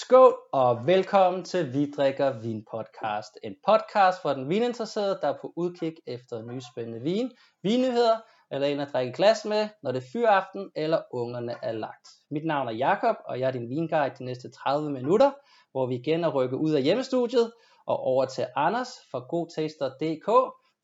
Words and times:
Skål 0.00 0.34
og 0.52 0.86
velkommen 0.86 1.44
til 1.44 1.72
Vi 1.74 1.90
drikker 1.96 2.40
vin 2.40 2.64
podcast. 2.70 3.38
En 3.42 3.54
podcast 3.66 4.22
for 4.22 4.32
den 4.32 4.48
vininteresserede, 4.48 5.18
der 5.22 5.28
er 5.28 5.38
på 5.40 5.52
udkig 5.56 5.94
efter 6.06 6.42
nye 6.42 6.60
spændende 6.72 7.00
vin, 7.00 7.30
vinnyheder 7.62 8.16
eller 8.52 8.66
en 8.66 8.80
at 8.80 8.92
drikke 8.92 9.12
glas 9.12 9.44
med, 9.44 9.68
når 9.82 9.92
det 9.92 10.02
er 10.02 10.06
fyraften 10.12 10.70
eller 10.76 11.02
ungerne 11.12 11.54
er 11.62 11.72
lagt. 11.72 12.08
Mit 12.30 12.44
navn 12.44 12.68
er 12.68 12.72
Jakob 12.72 13.16
og 13.24 13.40
jeg 13.40 13.46
er 13.46 13.50
din 13.50 13.68
vinguide 13.68 14.14
de 14.18 14.24
næste 14.24 14.50
30 14.50 14.90
minutter, 14.90 15.30
hvor 15.72 15.86
vi 15.86 15.94
igen 15.94 16.24
er 16.24 16.28
rykket 16.28 16.56
ud 16.56 16.72
af 16.72 16.82
hjemmestudiet 16.82 17.52
og 17.86 17.96
over 17.96 18.24
til 18.24 18.46
Anders 18.56 18.88
fra 19.10 19.18
godtaster.dk 19.18 20.26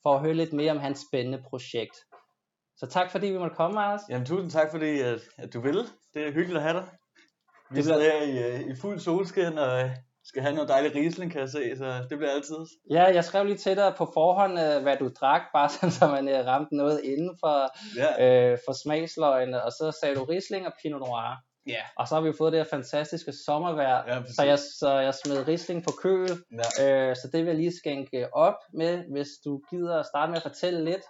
for 0.03 0.15
at 0.15 0.21
høre 0.21 0.35
lidt 0.35 0.53
mere 0.53 0.71
om 0.71 0.79
hans 0.79 1.05
spændende 1.09 1.43
projekt. 1.51 1.97
Så 2.77 2.87
tak 2.87 3.11
fordi 3.11 3.27
vi 3.27 3.39
måtte 3.39 3.57
komme, 3.57 3.81
Anders. 3.81 4.03
Jamen 4.11 4.27
tusind 4.27 4.51
tak 4.51 4.71
fordi 4.71 5.01
at, 5.01 5.21
at 5.39 5.55
du 5.55 5.61
ville. 5.61 5.85
Det 6.15 6.27
er 6.27 6.33
hyggeligt 6.33 6.57
at 6.57 6.63
have 6.63 6.77
dig. 6.77 6.89
Vi 7.71 7.77
Det 7.77 7.85
sidder 7.85 7.99
bliver- 7.99 8.27
her 8.27 8.53
i, 8.53 8.55
øh, 8.55 8.71
i 8.71 8.75
fuld 8.81 8.99
solskin 8.99 9.59
og 9.59 9.81
øh, 9.83 9.91
skal 10.25 10.43
have 10.43 10.55
noget 10.55 10.69
dejlig 10.69 10.95
Riesling, 10.95 11.33
kan 11.33 11.41
jeg 11.41 11.49
se, 11.49 11.77
så 11.77 11.85
det 12.11 12.19
bliver 12.19 12.31
altid. 12.33 12.57
Ja, 12.91 13.05
jeg 13.05 13.25
skrev 13.25 13.45
lige 13.45 13.57
til 13.57 13.77
dig 13.77 13.95
på 13.99 14.11
forhånd, 14.15 14.61
øh, 14.61 14.83
hvad 14.83 14.97
du 14.97 15.11
drak, 15.21 15.43
bare 15.57 15.69
sådan, 15.69 15.91
så 15.91 16.07
man 16.07 16.47
ramte 16.47 16.77
noget 16.77 17.01
inden 17.05 17.37
for, 17.41 17.69
Ja, 17.97 18.51
øh, 18.53 18.59
for 18.67 18.73
smagsløgene, 18.83 19.63
og 19.65 19.73
så 19.73 19.99
sagde 20.01 20.15
du 20.15 20.25
Riesling 20.25 20.67
og 20.67 20.73
Pinot 20.83 21.01
Noir. 21.01 21.37
ja. 21.67 21.83
Og 21.97 22.09
så 22.09 22.15
har 22.15 22.23
vi 22.23 22.27
jo 22.27 22.35
fået 22.39 22.53
det 22.53 22.61
her 22.61 22.67
fantastiske 22.71 23.33
sommervejr, 23.47 24.05
Ja, 24.15 24.21
præcis. 24.21 24.37
så, 24.37 24.43
jeg, 24.45 24.59
så 24.81 24.91
jeg 24.99 25.15
smed 25.15 25.49
Riesling 25.49 25.85
på 25.85 25.93
køl, 26.03 26.29
ja. 26.81 27.09
øh, 27.09 27.17
så 27.17 27.29
det 27.33 27.41
vil 27.41 27.47
jeg 27.47 27.57
lige 27.57 27.77
skænke 27.77 28.35
op 28.35 28.55
med, 28.75 29.05
hvis 29.13 29.29
du 29.45 29.61
gider 29.71 29.99
at 30.01 30.07
starte 30.07 30.31
med 30.31 30.37
at 30.37 30.43
fortælle 30.43 30.85
lidt 30.85 31.03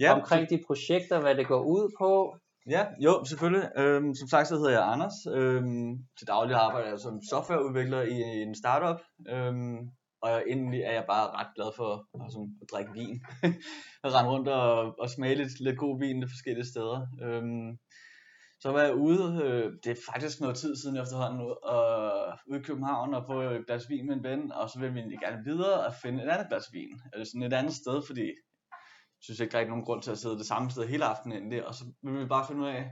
ja, 0.00 0.12
omkring 0.14 0.50
de 0.50 0.62
projekter, 0.66 1.20
hvad 1.20 1.34
det 1.34 1.46
går 1.48 1.62
ud 1.62 1.90
på. 1.98 2.36
Ja, 2.70 2.86
jo, 3.04 3.24
selvfølgelig. 3.24 3.70
Øhm, 3.76 4.14
som 4.14 4.28
sagt, 4.28 4.48
så 4.48 4.56
hedder 4.56 4.70
jeg 4.70 4.92
Anders. 4.92 5.16
Øhm, 5.34 5.98
til 6.18 6.26
daglig 6.26 6.56
arbejder 6.56 6.88
jeg 6.88 6.98
som 6.98 7.20
softwareudvikler 7.30 8.02
i 8.02 8.42
en 8.42 8.54
startup. 8.54 9.00
Øhm, 9.28 9.78
og 10.22 10.42
endelig 10.50 10.80
er 10.80 10.92
jeg 10.92 11.04
bare 11.08 11.30
ret 11.38 11.54
glad 11.56 11.70
for 11.76 11.88
at, 11.94 12.32
sådan, 12.32 12.50
at 12.62 12.68
drikke 12.72 12.92
vin. 12.92 13.20
at 14.04 14.14
rende 14.14 14.30
rundt 14.30 14.48
og, 14.48 15.00
og 15.00 15.10
smage 15.10 15.34
lidt, 15.34 15.60
lidt 15.60 15.78
god 15.78 16.00
vin 16.00 16.22
de 16.22 16.28
forskellige 16.34 16.70
steder. 16.72 17.06
Øhm, 17.22 17.78
så 18.60 18.72
var 18.72 18.82
jeg 18.82 18.94
ude, 18.94 19.42
øh, 19.44 19.72
det 19.84 19.90
er 19.92 20.02
faktisk 20.12 20.40
noget 20.40 20.56
tid 20.56 20.76
siden 20.76 20.96
efterhånden, 20.96 21.38
nu, 21.40 21.48
og, 21.74 22.38
ude 22.50 22.60
i 22.60 22.62
København 22.62 23.14
og 23.14 23.24
få 23.26 23.40
et 23.40 23.66
glas 23.66 23.88
vin 23.88 24.06
med 24.06 24.16
en 24.16 24.24
ven, 24.24 24.52
og 24.52 24.70
så 24.70 24.78
vil 24.80 24.94
vi 24.94 24.98
egentlig 24.98 25.18
gerne 25.18 25.44
videre 25.44 25.86
og 25.86 25.94
finde 26.02 26.24
et 26.24 26.28
andet 26.28 26.48
glas 26.48 26.68
vin, 26.72 27.00
eller 27.12 27.26
sådan 27.26 27.42
et 27.42 27.52
andet 27.52 27.74
sted, 27.74 28.02
fordi 28.06 28.26
synes 29.26 29.40
ikke, 29.40 29.52
der 29.52 29.58
er 29.58 29.60
ikke 29.60 29.70
nogen 29.70 29.84
grund 29.84 30.02
til 30.02 30.10
at 30.10 30.18
sidde 30.18 30.38
det 30.38 30.46
samme 30.46 30.70
sted 30.70 30.86
hele 30.86 31.04
aftenen 31.04 31.38
egentlig, 31.38 31.66
og 31.66 31.74
så 31.74 31.84
vil 32.02 32.20
vi 32.20 32.26
bare 32.26 32.46
finde 32.46 32.62
ud 32.62 32.66
af, 32.66 32.90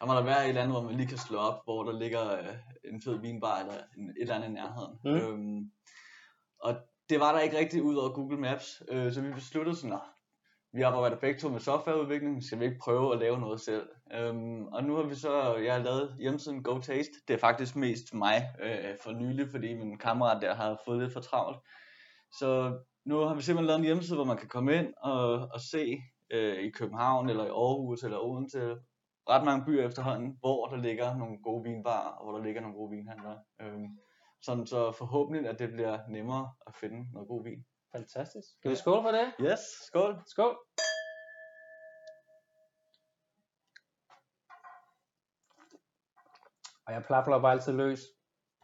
der 0.00 0.06
må 0.06 0.14
der 0.14 0.22
være 0.22 0.44
et 0.44 0.48
eller 0.48 0.62
andet, 0.62 0.76
hvor 0.76 0.82
man 0.82 0.96
lige 0.96 1.08
kan 1.08 1.18
slå 1.18 1.38
op, 1.38 1.60
hvor 1.64 1.82
der 1.82 1.98
ligger 1.98 2.38
øh, 2.38 2.54
en 2.84 3.02
fed 3.02 3.20
vinbar 3.20 3.60
eller 3.60 3.74
en, 3.98 4.10
et 4.10 4.14
eller 4.20 4.34
andet 4.34 4.48
i 4.48 4.52
nærheden. 4.52 4.98
Mm. 5.04 5.10
Øhm, 5.10 5.70
og 6.60 6.74
det 7.08 7.20
var 7.20 7.32
der 7.32 7.40
ikke 7.40 7.58
rigtig 7.58 7.82
ud 7.82 7.96
over 7.96 8.12
Google 8.12 8.40
Maps, 8.40 8.82
øh, 8.88 9.12
så 9.12 9.20
vi 9.20 9.32
besluttede 9.32 9.76
sådan, 9.76 9.92
at 9.92 10.00
vi 10.72 10.82
arbejder 10.82 11.16
begge 11.16 11.40
to 11.40 11.48
med 11.48 11.60
softwareudvikling, 11.60 12.44
skal 12.44 12.60
vi 12.60 12.64
ikke 12.64 12.78
prøve 12.82 13.12
at 13.12 13.18
lave 13.18 13.40
noget 13.40 13.60
selv? 13.60 13.88
Øhm, 14.12 14.64
og 14.64 14.84
nu 14.84 14.96
har 14.96 15.02
vi 15.02 15.14
så, 15.14 15.56
jeg 15.56 15.74
har 15.74 15.82
lavet 15.82 16.16
hjemmesiden 16.18 16.62
Go 16.62 16.78
Taste. 16.78 17.12
Det 17.28 17.34
er 17.34 17.38
faktisk 17.38 17.76
mest 17.76 18.14
mig 18.14 18.54
øh, 18.62 18.96
for 19.02 19.12
nylig, 19.12 19.48
fordi 19.50 19.74
min 19.74 19.98
kammerat 19.98 20.42
der 20.42 20.54
har 20.54 20.80
fået 20.84 21.00
lidt 21.00 21.12
for 21.12 21.20
travlt. 21.20 21.58
Så 22.38 22.78
nu 23.04 23.18
har 23.18 23.34
vi 23.34 23.42
simpelthen 23.42 23.66
lavet 23.66 23.78
en 23.78 23.84
hjemmeside, 23.84 24.16
hvor 24.16 24.24
man 24.24 24.36
kan 24.36 24.48
komme 24.48 24.74
ind 24.78 24.94
og, 25.02 25.22
og 25.54 25.60
se 25.60 26.02
øh, 26.30 26.58
i 26.58 26.70
København 26.70 27.28
eller 27.30 27.44
i 27.44 27.48
Aarhus 27.48 28.02
eller 28.02 28.18
Odense, 28.18 28.76
ret 29.28 29.44
mange 29.44 29.64
byer 29.66 29.86
efterhånden, 29.88 30.36
hvor 30.40 30.66
der 30.66 30.76
ligger 30.76 31.16
nogle 31.16 31.38
gode 31.42 31.62
vinbarer, 31.62 32.10
og 32.10 32.24
hvor 32.24 32.38
der 32.38 32.44
ligger 32.44 32.60
nogle 32.60 32.76
gode 32.76 32.90
vinhandlere. 32.90 33.38
Øhm, 33.60 33.98
sådan 34.42 34.66
så 34.66 34.92
forhåbentlig, 34.92 35.48
at 35.50 35.58
det 35.58 35.72
bliver 35.72 35.98
nemmere 36.08 36.52
at 36.66 36.74
finde 36.74 37.12
noget 37.12 37.28
god 37.28 37.44
vin. 37.44 37.64
Fantastisk. 37.92 38.48
Skal 38.58 38.70
vi 38.70 38.76
skåle 38.76 39.02
for 39.02 39.10
det? 39.10 39.32
Yes, 39.40 39.60
skål! 39.86 40.22
Skål. 40.26 40.56
Og 46.86 46.92
jeg 46.92 47.04
plapler 47.06 47.38
bare 47.40 47.52
altid 47.52 47.72
løs 47.72 48.00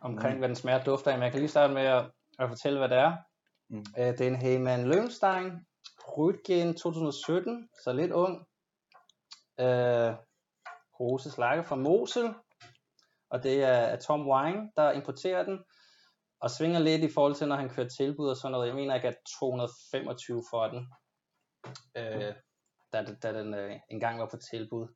omkring, 0.00 0.34
Mm. 0.34 0.38
hvad 0.38 0.48
den 0.48 0.56
smager 0.56 0.84
dufter 0.84 1.10
af, 1.10 1.16
men 1.18 1.22
jeg 1.24 1.30
kan 1.32 1.40
lige 1.40 1.50
starte 1.50 1.74
med 1.74 1.82
at, 1.82 2.10
at 2.38 2.48
fortælle, 2.48 2.78
hvad 2.78 2.88
det 2.88 2.98
er. 2.98 3.16
Mm. 3.70 3.84
Øh, 3.98 4.06
det 4.06 4.20
er 4.20 4.26
en 4.26 4.36
Heyman 4.36 4.88
Løvenstein 4.88 5.66
Rütgen 6.00 6.72
2017, 6.72 7.68
så 7.84 7.92
lidt 7.92 8.12
ung. 8.12 8.46
Øh, 9.60 10.14
Roses 11.00 11.38
Lager 11.38 11.62
fra 11.62 11.76
Mosel, 11.76 12.34
og 13.30 13.42
det 13.42 13.62
er, 13.62 13.96
Tom 13.96 14.28
Wine, 14.28 14.70
der 14.76 14.92
importerer 14.92 15.44
den, 15.44 15.64
og 16.40 16.50
svinger 16.50 16.78
lidt 16.78 17.02
i 17.02 17.12
forhold 17.14 17.34
til, 17.34 17.48
når 17.48 17.56
han 17.56 17.68
kører 17.68 17.88
tilbud 17.88 18.28
og 18.28 18.36
sådan 18.36 18.52
noget. 18.52 18.66
Jeg 18.66 18.74
mener 18.74 18.94
ikke, 18.94 19.08
at 19.08 19.16
225 19.40 20.44
for 20.50 20.66
den, 20.66 20.92
øh, 21.96 22.34
da, 22.92 23.04
da 23.22 23.38
den 23.38 23.54
øh, 23.54 23.80
engang 23.90 24.20
var 24.20 24.28
på 24.30 24.36
tilbud. 24.50 24.88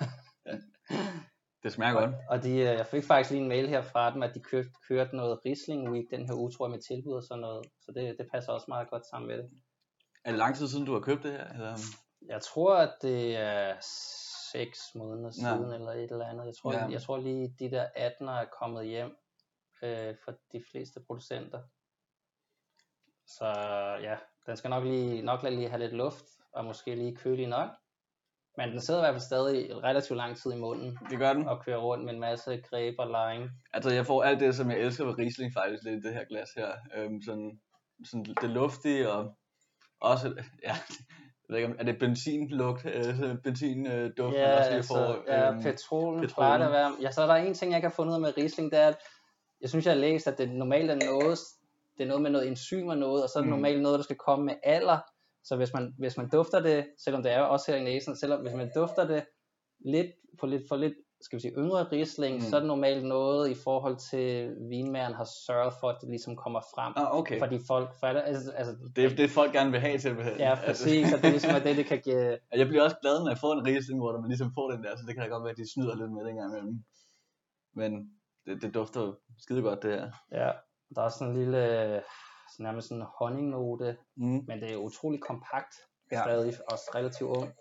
Det 1.62 1.72
smager 1.72 1.92
godt. 1.92 2.14
Og 2.28 2.42
de, 2.42 2.50
øh, 2.50 2.56
jeg 2.64 2.86
fik 2.86 3.04
faktisk 3.04 3.30
lige 3.30 3.42
en 3.42 3.48
mail 3.48 3.68
her 3.68 3.82
fra 3.82 4.14
dem, 4.14 4.22
at 4.22 4.34
de 4.34 4.40
kørte, 4.40 4.68
kørte 4.88 5.16
noget 5.16 5.40
Riesling 5.46 5.90
Week 5.90 6.04
den 6.10 6.26
her 6.26 6.34
uge, 6.34 6.50
tror 6.50 6.66
jeg, 6.66 6.70
med 6.70 6.80
tilbud 6.80 7.14
og 7.14 7.22
sådan 7.22 7.40
noget. 7.40 7.66
Så 7.80 7.92
det, 7.92 8.18
det 8.18 8.28
passer 8.32 8.52
også 8.52 8.64
meget 8.68 8.90
godt 8.90 9.06
sammen 9.06 9.28
med 9.28 9.38
det. 9.38 9.50
Er 10.24 10.30
det 10.30 10.38
lang 10.38 10.56
tid 10.56 10.68
siden, 10.68 10.86
du 10.86 10.92
har 10.92 11.00
købt 11.00 11.22
det 11.22 11.32
her? 11.32 11.48
Eller? 11.52 11.76
Jeg 12.26 12.42
tror, 12.42 12.76
at 12.76 12.92
det 13.02 13.36
er 13.36 13.76
6 14.52 14.78
måneder 14.94 15.30
siden, 15.30 15.72
eller 15.72 15.90
et 15.92 16.10
eller 16.10 16.26
andet. 16.26 16.46
Jeg 16.46 16.54
tror, 16.62 16.72
Ja. 16.72 16.86
jeg 16.86 17.02
tror 17.02 17.16
lige, 17.18 17.54
de 17.58 17.70
der 17.70 17.86
18'er 17.96 18.30
er 18.30 18.44
kommet 18.60 18.86
hjem 18.86 19.16
øh, 19.82 20.14
for 20.24 20.32
de 20.52 20.62
fleste 20.70 21.00
producenter. 21.06 21.60
Så 23.26 23.46
ja, 24.02 24.16
den 24.46 24.56
skal 24.56 24.70
nok 24.70 24.84
lige, 24.84 25.22
nok 25.22 25.42
lige 25.42 25.68
have 25.68 25.78
lidt 25.78 25.92
luft, 25.92 26.24
og 26.52 26.64
måske 26.64 26.94
lige 26.94 27.16
kølig 27.16 27.46
nok. 27.46 27.68
Men 28.56 28.70
den 28.70 28.80
sidder 28.80 29.00
i 29.00 29.02
hvert 29.02 29.14
fald 29.14 29.22
stadig 29.22 29.82
relativt 29.82 30.16
lang 30.16 30.36
tid 30.36 30.52
i 30.52 30.56
munden, 30.56 30.98
Det 31.10 31.18
gør 31.18 31.32
den. 31.32 31.48
og 31.48 31.64
kører 31.64 31.78
rundt 31.78 32.04
med 32.04 32.14
en 32.14 32.20
masse 32.20 32.62
greb 32.70 32.94
og 32.98 33.06
lime. 33.06 33.50
Altså, 33.72 33.90
jeg 33.90 34.06
får 34.06 34.22
alt 34.22 34.40
det, 34.40 34.54
som 34.56 34.70
jeg 34.70 34.78
elsker 34.78 35.04
ved 35.04 35.18
Riesling 35.18 35.52
faktisk 35.52 35.82
lidt 35.82 36.04
i 36.04 36.08
det 36.08 36.14
her 36.14 36.24
glas 36.24 36.48
her. 36.56 36.68
Øhm, 36.96 37.22
sådan, 37.22 37.60
sådan 38.04 38.24
det 38.40 38.50
luftige 38.50 39.10
og 39.12 39.36
også, 40.00 40.28
ja, 40.66 40.74
jeg 41.48 41.48
ved 41.48 41.58
ikke, 41.58 41.74
er 41.78 41.84
det 41.84 41.98
benzinlugt, 41.98 42.86
øh, 42.86 43.38
benzinduft, 43.44 44.34
Ja, 44.36 44.58
også 44.58 44.70
altså, 44.70 44.94
får? 44.94 45.32
ja, 45.32 45.50
øhm, 45.52 45.62
petrolen 45.62 46.20
petrolen. 46.20 46.62
at 46.62 46.70
være. 46.72 46.92
Ja, 47.00 47.10
så 47.10 47.22
er 47.22 47.26
der 47.26 47.34
en 47.34 47.54
ting, 47.54 47.70
jeg 47.72 47.78
ikke 47.78 47.88
har 47.88 47.94
fundet 47.94 48.10
ud 48.10 48.14
af 48.14 48.20
med 48.20 48.38
Riesling, 48.38 48.70
det 48.72 48.80
er, 48.80 48.88
at 48.88 48.96
jeg 49.60 49.68
synes, 49.70 49.86
jeg 49.86 49.94
har 49.94 50.00
læst, 50.00 50.26
at 50.26 50.38
det 50.38 50.50
normalt 50.50 50.90
er 50.90 50.94
noget, 51.10 51.38
det 51.98 52.04
er 52.04 52.08
noget 52.08 52.22
med 52.22 52.30
noget 52.30 52.48
enzym 52.48 52.86
og 52.88 52.98
noget, 52.98 53.22
og 53.22 53.28
så 53.28 53.38
er 53.38 53.42
det 53.42 53.48
Mm. 53.48 53.56
normalt 53.56 53.82
noget, 53.82 53.98
der 53.98 54.02
skal 54.04 54.16
komme 54.16 54.44
med 54.44 54.54
alder. 54.62 54.98
Så 55.44 55.56
hvis 55.56 55.72
man, 55.74 55.94
hvis 55.98 56.16
man 56.16 56.28
dufter 56.28 56.60
det, 56.60 56.86
selvom 57.04 57.22
det 57.22 57.32
er 57.32 57.40
også 57.40 57.72
her 57.72 57.78
i 57.78 57.84
næsen, 57.84 58.16
selvom 58.16 58.40
hvis 58.40 58.54
man 58.54 58.70
dufter 58.76 59.06
det 59.06 59.24
lidt 59.86 60.06
på 60.40 60.46
lidt 60.46 60.62
for 60.68 60.76
lidt, 60.76 60.94
skal 61.22 61.36
vi 61.36 61.40
sige, 61.40 61.54
yngre 61.58 61.82
Riesling, 61.92 62.34
Mm. 62.34 62.40
så 62.40 62.56
er 62.56 62.60
det 62.60 62.66
normalt 62.68 63.04
noget 63.04 63.50
i 63.50 63.54
forhold 63.64 63.96
til 64.10 64.56
vinmageren 64.70 65.14
har 65.14 65.28
sørget 65.46 65.74
for, 65.80 65.88
at 65.88 65.96
det 66.00 66.08
ligesom 66.08 66.36
kommer 66.36 66.60
frem. 66.74 66.92
Ah, 66.96 67.18
okay. 67.18 67.38
Fordi 67.38 67.58
folk 67.66 67.88
fatter, 68.00 68.22
altså, 68.22 68.52
altså 68.52 68.76
Det 68.96 69.04
er 69.04 69.08
det, 69.16 69.30
folk 69.30 69.52
gerne 69.52 69.70
vil 69.70 69.80
have 69.80 69.98
simpelthen. 70.00 70.36
ja, 70.38 70.54
præcis, 70.66 71.12
og 71.12 71.18
det 71.18 71.26
er 71.26 71.30
ligesom 71.30 71.54
at 71.54 71.64
det, 71.64 71.76
det 71.76 71.86
kan 71.86 72.00
give, 72.00 72.16
Altså, 72.30 72.40
jeg 72.62 72.66
bliver 72.68 72.82
også 72.84 72.96
glad, 73.02 73.20
når 73.24 73.30
jeg 73.30 73.38
får 73.38 73.52
en 73.52 73.66
Riesling, 73.66 74.00
hvor 74.00 74.20
man 74.20 74.28
ligesom 74.30 74.50
får 74.54 74.70
den 74.70 74.84
der, 74.84 74.96
så 74.96 75.02
det 75.06 75.14
kan 75.14 75.22
da 75.24 75.28
godt 75.28 75.42
være, 75.44 75.50
at 75.50 75.56
de 75.56 75.72
snyder 75.72 75.94
lidt 75.96 76.12
med 76.12 76.20
det 76.24 76.30
engang 76.30 76.52
imellem. 76.52 76.84
Men 77.74 77.90
det, 78.46 78.62
det 78.62 78.74
dufter 78.74 79.12
skide 79.38 79.62
godt, 79.62 79.82
det 79.82 79.90
her. 79.92 80.10
Ja, 80.32 80.50
der 80.94 81.02
er 81.02 81.08
sådan 81.08 81.28
en 81.32 81.38
lille, 81.38 81.62
sådan 82.52 82.64
nærmest 82.64 82.88
sådan 82.88 83.02
en 83.02 83.08
honningnote, 83.18 83.96
Mm. 84.16 84.44
men 84.48 84.60
det 84.60 84.72
er 84.72 84.76
utrolig 84.76 85.20
kompakt, 85.20 85.74
Ja. 86.12 86.16
ja. 86.18 86.22
stadig 86.24 86.54
også 86.72 86.90
relativt 86.94 87.30
ung. 87.30 87.52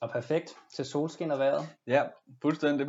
Og 0.00 0.10
perfekt 0.10 0.56
til 0.76 0.84
solskin 0.84 1.30
og 1.30 1.38
vejret. 1.38 1.68
Ja, 1.86 2.02
fuldstændig. 2.42 2.86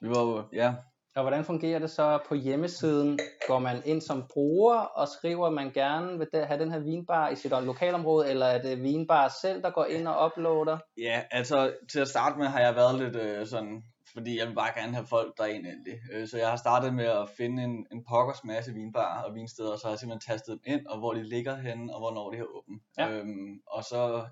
Vi 0.00 0.08
var 0.08 0.20
jo, 0.22 0.44
ja, 0.52 0.74
Og 1.16 1.22
hvordan 1.22 1.44
fungerer 1.44 1.78
det 1.78 1.90
så 1.90 2.18
på 2.28 2.34
hjemmesiden? 2.34 3.18
Går 3.48 3.58
man 3.58 3.82
ind 3.84 4.00
som 4.00 4.24
bruger 4.32 4.76
og 4.78 5.08
skriver, 5.08 5.46
at 5.46 5.52
man 5.52 5.72
gerne 5.72 6.18
vil 6.18 6.28
have 6.46 6.60
den 6.60 6.72
her 6.72 6.78
vinbar 6.78 7.28
i 7.28 7.36
sit 7.36 7.50
lokalområde, 7.50 8.30
eller 8.30 8.46
er 8.46 8.62
det 8.62 8.82
vinbar 8.82 9.28
selv, 9.42 9.62
der 9.62 9.70
går 9.70 9.84
ind 9.84 10.08
og 10.08 10.26
uploader? 10.26 10.78
Ja, 10.96 11.22
altså 11.30 11.76
til 11.92 12.00
at 12.00 12.08
starte 12.08 12.38
med 12.38 12.46
har 12.46 12.60
jeg 12.60 12.74
været 12.74 12.98
lidt 12.98 13.16
øh, 13.16 13.46
sådan, 13.46 13.82
fordi 14.12 14.38
jeg 14.38 14.48
vil 14.48 14.54
bare 14.54 14.80
gerne 14.80 14.94
have 14.94 15.06
folk 15.06 15.38
derind 15.38 15.66
endelig. 15.66 16.00
Øh, 16.12 16.28
så 16.28 16.38
jeg 16.38 16.50
har 16.50 16.56
startet 16.56 16.94
med 16.94 17.04
at 17.04 17.28
finde 17.36 17.62
en, 17.62 17.86
en 17.92 18.04
pokkers 18.04 18.44
masse 18.44 18.74
vinbarer 18.74 19.22
og 19.22 19.34
vinsteder, 19.34 19.72
og 19.72 19.78
så 19.78 19.86
har 19.86 19.92
jeg 19.92 19.98
simpelthen 19.98 20.32
tastet 20.32 20.60
dem 20.64 20.74
ind, 20.74 20.86
og 20.86 20.98
hvor 20.98 21.14
de 21.14 21.22
ligger 21.22 21.56
henne, 21.56 21.94
og 21.94 22.00
hvornår 22.00 22.30
de 22.30 22.36
har 22.36 22.44
åbent. 22.44 22.82
Ja. 22.98 23.10
Øhm, 23.10 23.60
og 23.66 23.84
så 23.84 24.26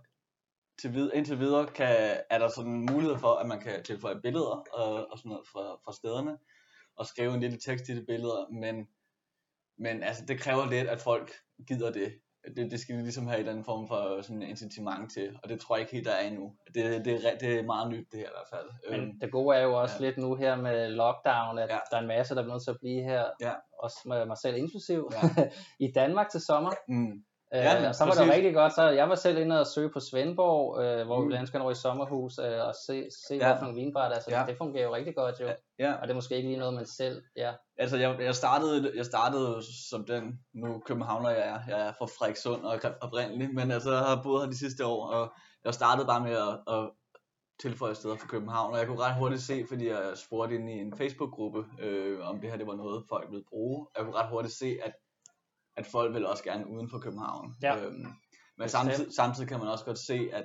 til 0.81 0.89
vid- 0.89 1.11
indtil 1.15 1.39
videre 1.39 1.67
kan, 1.67 2.21
er 2.31 2.39
der 2.39 2.49
sådan 2.49 2.73
en 2.73 2.87
mulighed 2.93 3.19
for, 3.19 3.35
at 3.35 3.47
man 3.47 3.61
kan 3.61 3.83
tilføje 3.85 4.21
billeder 4.23 4.65
og, 4.73 5.07
og 5.11 5.19
sådan 5.19 5.29
noget 5.29 5.47
fra, 5.53 5.75
fra 5.85 5.93
stederne, 5.93 6.39
og 6.97 7.07
skrive 7.07 7.35
en 7.35 7.41
lille 7.41 7.59
tekst 7.67 7.89
i 7.89 7.95
de 7.95 8.05
billeder, 8.07 8.49
men, 8.53 8.89
men 9.79 10.03
altså, 10.03 10.25
det 10.27 10.41
kræver 10.41 10.67
lidt, 10.71 10.89
at 10.89 11.01
folk 11.01 11.33
gider 11.69 11.93
det. 11.93 12.13
Det, 12.57 12.71
det 12.71 12.81
skal 12.81 12.97
de 12.97 13.03
ligesom 13.03 13.27
have 13.27 13.35
en 13.35 13.39
eller 13.41 13.53
anden 13.53 13.65
form 13.65 13.89
for 13.89 14.23
sådan 14.23 14.43
incitament 14.43 15.13
til, 15.13 15.39
og 15.43 15.49
det 15.49 15.61
tror 15.61 15.77
jeg 15.77 15.81
ikke 15.81 15.93
helt, 15.93 16.07
der 16.07 16.13
er 16.13 16.27
endnu. 16.27 16.53
Det, 16.75 17.05
det, 17.05 17.15
er, 17.27 17.39
det 17.39 17.59
er 17.59 17.63
meget 17.63 17.91
nyt 17.91 18.07
det 18.13 18.19
her 18.21 18.27
i 18.27 18.37
hvert 18.37 18.51
fald. 18.61 18.69
Øhm, 18.87 19.01
Men 19.07 19.21
det 19.21 19.33
gode 19.33 19.57
er 19.57 19.63
jo 19.63 19.81
også 19.81 19.97
ja. 20.01 20.05
lidt 20.07 20.19
nu 20.19 20.35
her 20.35 20.57
med 20.57 20.89
lockdown, 20.89 21.59
at 21.59 21.69
Ja. 21.71 21.79
der 21.91 21.97
er 21.97 22.01
en 22.01 22.09
masse, 22.09 22.35
der 22.35 22.43
er 22.43 22.47
nødt 22.47 22.65
til 22.65 22.71
at 22.71 22.77
blive 22.81 23.03
her, 23.03 23.25
Ja. 23.41 23.53
også 23.83 23.97
med 24.07 24.27
mig 24.27 24.37
selv 24.43 24.57
inklusiv, 24.57 25.11
Ja. 25.13 25.19
i 25.87 25.93
Danmark 25.95 26.29
til 26.31 26.41
sommer. 26.41 26.71
mm, 26.89 27.13
Ja, 27.53 27.89
og 27.89 27.95
så 27.95 28.05
var 28.05 28.11
det 28.11 28.19
præcis. 28.21 28.35
rigtig 28.35 28.55
godt, 28.55 28.75
så 28.75 28.83
jeg 28.89 29.09
var 29.09 29.15
selv 29.15 29.39
inde 29.39 29.61
og 29.61 29.67
søge 29.67 29.91
på 29.91 30.01
Svendborg, 30.01 30.83
øh, 30.83 31.07
hvor 31.07 31.19
Mm. 31.19 31.25
vi 31.25 31.29
blandt 31.29 31.51
andet 31.51 31.63
over 31.63 31.71
i 31.71 31.75
sommerhus 31.75 32.39
øh, 32.39 32.67
og 32.69 32.75
se, 32.87 33.09
se 33.27 33.35
Ja. 33.35 33.47
hvad 33.47 33.57
for 33.59 33.63
nogle 33.65 33.81
vinbræt, 33.81 34.13
altså 34.13 34.31
Ja. 34.31 34.45
det 34.49 34.57
fungerer 34.59 34.85
jo 34.85 34.95
rigtig 34.95 35.15
godt 35.17 35.41
jo. 35.41 35.47
Ja. 35.47 35.53
ja, 35.79 35.93
Og 35.95 36.03
det 36.03 36.11
er 36.11 36.15
måske 36.15 36.37
ikke 36.37 36.49
lige 36.49 36.59
noget, 36.59 36.75
man 36.75 36.87
selv, 36.87 37.23
ja. 37.37 37.53
altså 37.79 37.97
jeg, 37.97 38.17
jeg, 38.21 38.35
startede, 38.35 38.93
jeg 38.97 39.05
startede 39.07 39.63
som 39.91 40.05
den 40.05 40.41
nu 40.55 40.79
københavner 40.87 41.31
jeg 41.31 41.49
er. 41.49 41.59
Jeg 41.69 41.89
er 41.89 41.93
fra 41.99 42.07
Frederikssund 42.07 42.65
og 42.65 42.81
oprindelig, 43.01 43.55
men 43.55 43.71
altså 43.71 43.91
jeg 43.91 44.01
har 44.01 44.21
boet 44.23 44.43
her 44.43 44.51
de 44.51 44.59
sidste 44.59 44.87
år, 44.87 45.07
og 45.07 45.33
jeg 45.65 45.75
startede 45.75 46.07
bare 46.07 46.21
med 46.21 46.33
at, 46.33 46.75
at 46.75 46.91
tilføje 47.61 47.95
steder 47.95 48.17
for 48.17 48.27
København, 48.29 48.73
og 48.73 48.79
jeg 48.79 48.87
kunne 48.87 49.01
ret 49.01 49.15
hurtigt 49.15 49.43
se, 49.43 49.65
fordi 49.69 49.89
jeg 49.89 50.13
spurgte 50.15 50.55
ind 50.55 50.71
i 50.71 50.73
en 50.73 50.97
Facebook-gruppe, 50.97 51.65
øh, 51.81 52.29
om 52.29 52.41
det 52.41 52.51
her 52.51 52.57
det 52.57 52.67
var 52.67 52.75
noget, 52.75 53.05
folk 53.09 53.31
ville 53.31 53.45
bruge. 53.49 53.87
Jeg 53.97 54.05
kunne 54.05 54.17
ret 54.17 54.29
hurtigt 54.31 54.55
se, 54.55 54.77
at, 54.85 54.93
at 55.77 55.87
folk 55.87 56.15
ville 56.15 56.29
også 56.29 56.45
gerne 56.45 56.67
uden 56.71 56.91
for 56.91 56.99
København. 56.99 57.55
Ja. 57.63 57.77
Øhm, 57.77 57.93
men 57.95 58.15
Bestemt. 58.59 58.71
samtidig, 58.71 59.15
samtidig 59.17 59.49
kan 59.49 59.59
man 59.59 59.69
også 59.69 59.85
godt 59.85 59.99
se, 59.99 60.29
at, 60.33 60.45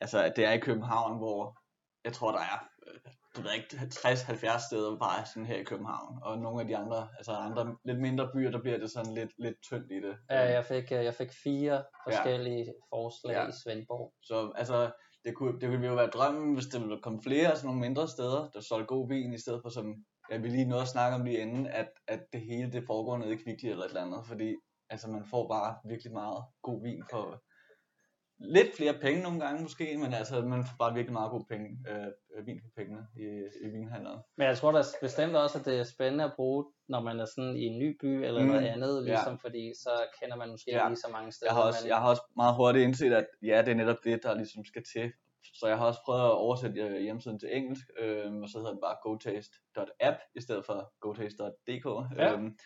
altså, 0.00 0.22
at 0.22 0.36
det 0.36 0.44
er 0.44 0.52
i 0.52 0.58
København, 0.58 1.18
hvor 1.18 1.58
jeg 2.04 2.12
tror, 2.12 2.32
der 2.32 2.38
er 2.38 2.68
øh, 2.86 3.00
jeg 3.36 3.44
ved 3.44 3.52
ikke, 3.52 3.76
60-70 3.76 4.66
steder 4.68 4.98
bare 4.98 5.26
sådan 5.26 5.46
her 5.46 5.56
i 5.56 5.64
København, 5.64 6.18
og 6.22 6.38
nogle 6.38 6.60
af 6.60 6.66
de 6.66 6.76
andre, 6.76 7.08
altså 7.16 7.32
andre 7.32 7.76
lidt 7.84 8.00
mindre 8.00 8.30
byer, 8.34 8.50
der 8.50 8.60
bliver 8.60 8.78
det 8.78 8.90
sådan 8.90 9.14
lidt, 9.14 9.30
lidt 9.38 9.56
tyndt 9.70 9.92
i 9.92 10.00
det. 10.06 10.16
Ja, 10.30 10.40
jeg 10.52 10.64
fik, 10.64 10.92
øh, 10.92 11.04
jeg 11.04 11.14
fik 11.14 11.32
fire 11.44 11.84
forskellige 12.06 12.74
forslag 12.94 13.32
Ja. 13.34 13.48
i 13.48 13.52
Svendborg. 13.62 14.12
Så 14.22 14.52
altså, 14.56 14.90
det 15.24 15.34
kunne, 15.34 15.60
det 15.60 15.70
ville 15.70 15.86
jo 15.86 15.94
være 15.94 16.06
drømmen, 16.06 16.54
hvis 16.54 16.66
der 16.66 16.78
ville 16.78 17.00
komme 17.02 17.22
flere 17.22 17.50
af 17.50 17.56
sådan 17.56 17.66
nogle 17.66 17.80
mindre 17.80 18.08
steder, 18.08 18.50
der 18.50 18.60
solgte 18.60 18.86
god 18.86 19.08
vin, 19.08 19.32
i 19.32 19.38
stedet 19.38 19.60
for 19.62 19.68
som, 19.68 19.86
jeg 20.30 20.42
vil 20.42 20.50
lige 20.52 20.64
noget 20.64 20.82
at 20.82 20.88
snakke 20.88 21.14
om 21.16 21.24
lige 21.24 21.38
inden, 21.38 21.66
at, 21.66 21.88
at 22.08 22.20
det 22.32 22.40
hele 22.40 22.72
det 22.72 22.84
foregår 22.86 23.16
nede 23.18 23.32
i 23.32 23.36
Kvickly 23.36 23.68
eller 23.68 23.84
et 23.84 23.88
eller 23.88 24.02
andet, 24.02 24.26
fordi 24.26 24.54
altså, 24.90 25.08
man 25.10 25.24
får 25.30 25.48
bare 25.48 25.76
virkelig 25.88 26.12
meget 26.12 26.44
god 26.62 26.82
vin 26.82 27.02
for 27.10 27.42
lidt 28.40 28.76
flere 28.76 28.94
penge 29.00 29.22
nogle 29.22 29.40
gange 29.40 29.62
måske, 29.62 29.96
men 30.02 30.14
altså, 30.14 30.40
man 30.40 30.64
får 30.64 30.76
bare 30.78 30.94
virkelig 30.94 31.12
meget 31.12 31.30
god 31.30 31.44
penge, 31.50 31.66
øh, 31.90 32.46
vin 32.46 32.60
for 32.62 32.70
pengene 32.76 33.02
i, 33.16 33.26
i 33.66 33.68
vinhandlerne. 33.68 34.22
Men 34.36 34.46
jeg 34.46 34.58
tror 34.58 34.72
da 34.72 34.82
bestemt 35.00 35.36
også, 35.36 35.58
at 35.58 35.64
det 35.64 35.78
er 35.78 35.84
spændende 35.84 36.24
at 36.24 36.32
bruge, 36.36 36.64
når 36.88 37.00
man 37.02 37.20
er 37.20 37.24
sådan 37.24 37.56
i 37.56 37.62
en 37.64 37.78
ny 37.78 37.96
by 38.00 38.06
eller 38.26 38.40
Mm, 38.42 38.46
noget 38.48 38.66
andet, 38.66 38.94
ja. 39.06 39.10
ligesom, 39.12 39.38
fordi 39.38 39.72
så 39.82 39.90
kender 40.20 40.36
man 40.36 40.50
måske 40.50 40.70
Ja. 40.70 40.76
ikke 40.76 40.88
lige 40.90 41.00
så 41.06 41.08
mange 41.12 41.32
steder. 41.32 41.50
Jeg 41.50 41.56
har, 41.56 41.62
også, 41.62 41.84
men, 41.84 41.88
jeg 41.88 41.96
har 41.96 42.08
også 42.10 42.22
meget 42.36 42.54
hurtigt 42.56 42.84
indset, 42.84 43.12
at 43.12 43.26
ja, 43.42 43.62
det 43.62 43.68
er 43.68 43.74
netop 43.74 43.96
det, 44.04 44.22
der 44.22 44.34
ligesom 44.34 44.64
skal 44.64 44.82
til. 44.94 45.12
Så 45.54 45.66
jeg 45.66 45.78
har 45.78 45.86
også 45.86 46.00
prøvet 46.04 46.20
at 46.20 46.32
oversætte 46.32 46.80
øh, 46.80 47.00
hjemmesiden 47.00 47.38
til 47.38 47.56
engelsk, 47.56 47.86
øh, 47.98 48.34
og 48.42 48.48
så 48.48 48.58
hedder 48.58 48.70
den 48.70 48.80
bare 48.80 48.96
gotaste.app 49.02 50.18
i 50.34 50.40
stedet 50.40 50.64
for 50.66 50.92
gotaste.dk. 51.00 51.86
Ja. 52.18 52.32
Øhm, 52.32 52.58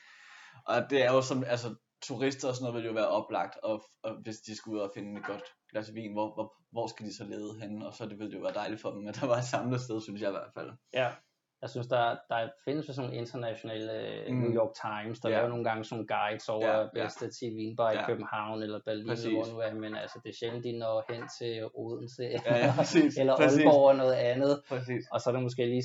og 0.66 0.90
det 0.90 1.02
er 1.02 1.12
jo 1.12 1.22
som, 1.22 1.44
altså 1.44 1.74
turister 2.02 2.48
og 2.48 2.54
sådan 2.54 2.64
noget 2.64 2.82
vil 2.82 2.88
jo 2.88 2.94
være 2.94 3.08
oplagt, 3.08 3.56
og, 3.62 3.84
og 4.02 4.22
hvis 4.22 4.36
de 4.36 4.56
skulle 4.56 4.76
ud 4.78 4.82
og 4.82 4.92
finde 4.94 5.20
et 5.20 5.26
godt 5.26 5.44
glas 5.70 5.94
vin, 5.94 6.12
hvor, 6.12 6.34
hvor, 6.34 6.54
hvor 6.70 6.86
skal 6.86 7.06
de 7.06 7.16
så 7.16 7.24
lede 7.24 7.60
henne, 7.60 7.86
og 7.86 7.94
så 7.94 8.06
det 8.06 8.18
ville 8.18 8.30
det 8.30 8.38
jo 8.38 8.42
være 8.42 8.54
dejligt 8.54 8.80
for 8.80 8.90
dem, 8.90 9.06
at 9.08 9.16
der 9.20 9.26
var 9.26 9.36
et 9.36 9.44
samlet 9.44 9.80
sted, 9.80 10.00
synes 10.00 10.20
jeg 10.20 10.28
i 10.28 10.38
hvert 10.38 10.52
fald. 10.54 10.70
Ja, 10.92 11.12
jeg 11.62 11.70
synes, 11.70 11.86
der, 11.86 12.16
der 12.28 12.48
findes 12.64 12.86
sådan 12.86 13.02
nogle 13.02 13.16
internationale 13.22 13.92
mm. 14.28 14.34
Mm. 14.34 14.40
New 14.42 14.52
York 14.60 14.72
Times, 14.86 15.20
der 15.20 15.28
Ja. 15.28 15.36
laver 15.36 15.48
nogle 15.48 15.64
gange 15.64 15.84
sådan 15.84 15.96
nogle 15.96 16.08
guides 16.16 16.48
over 16.48 16.66
Ja, 16.66 16.76
ja, 16.78 16.80
ja. 16.82 16.88
bedste 17.02 17.30
10 17.30 17.54
vinbar 17.54 17.90
i 17.90 17.94
Ja. 17.94 18.06
København 18.06 18.62
eller 18.62 18.80
Berlin, 18.86 19.06
Præcis. 19.08 19.24
eller 19.26 19.38
hvor 19.44 19.52
nu 19.54 19.58
er, 19.60 19.74
men 19.74 19.94
altså, 19.96 20.20
det 20.22 20.28
er 20.30 20.36
sjældent, 20.40 20.64
de 20.64 20.78
når 20.78 21.04
hen 21.10 21.22
til 21.38 21.68
Odense, 21.74 22.22
Ja, 22.46 22.56
ja, 22.64 22.72
præcis. 22.76 23.16
eller 23.20 23.36
præcis, 23.36 23.58
Aalborg 23.58 23.88
og 23.88 23.96
noget 23.96 24.14
andet, 24.14 24.62
Præcis. 24.68 25.04
og 25.12 25.20
så 25.20 25.30
er 25.30 25.34
det 25.34 25.42
måske 25.42 25.66
lige, 25.66 25.84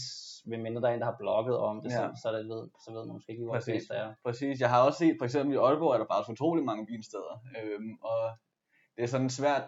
ved 0.50 0.58
mindre 0.58 0.82
der 0.82 0.90
er 0.90 0.94
en, 0.94 1.00
der 1.00 1.06
har 1.06 1.18
blogget 1.20 1.58
om 1.58 1.82
det, 1.84 1.92
Ja. 1.92 1.96
så, 1.98 2.20
så, 2.22 2.28
det 2.38 2.46
ved, 2.54 2.64
så 2.84 2.90
ved 2.94 3.06
man 3.06 3.14
måske 3.14 3.32
ikke, 3.32 3.44
hvor 3.44 3.54
det 3.54 3.60
Præcis. 3.64 3.74
bedste 3.74 3.94
er. 3.94 4.08
Præcis, 4.26 4.60
jeg 4.64 4.70
har 4.70 4.82
også 4.88 4.98
set, 5.04 5.16
for 5.20 5.26
eksempel 5.26 5.52
i 5.56 5.58
Aalborg 5.58 5.94
er 5.94 5.98
der 5.98 6.06
faktisk 6.14 6.30
utrolig 6.36 6.64
mange 6.72 6.84
vinsteder, 6.92 7.34
øhm, 7.60 7.92
og 8.12 8.22
det 8.98 9.04
er 9.04 9.08
sådan 9.08 9.30
svært, 9.30 9.64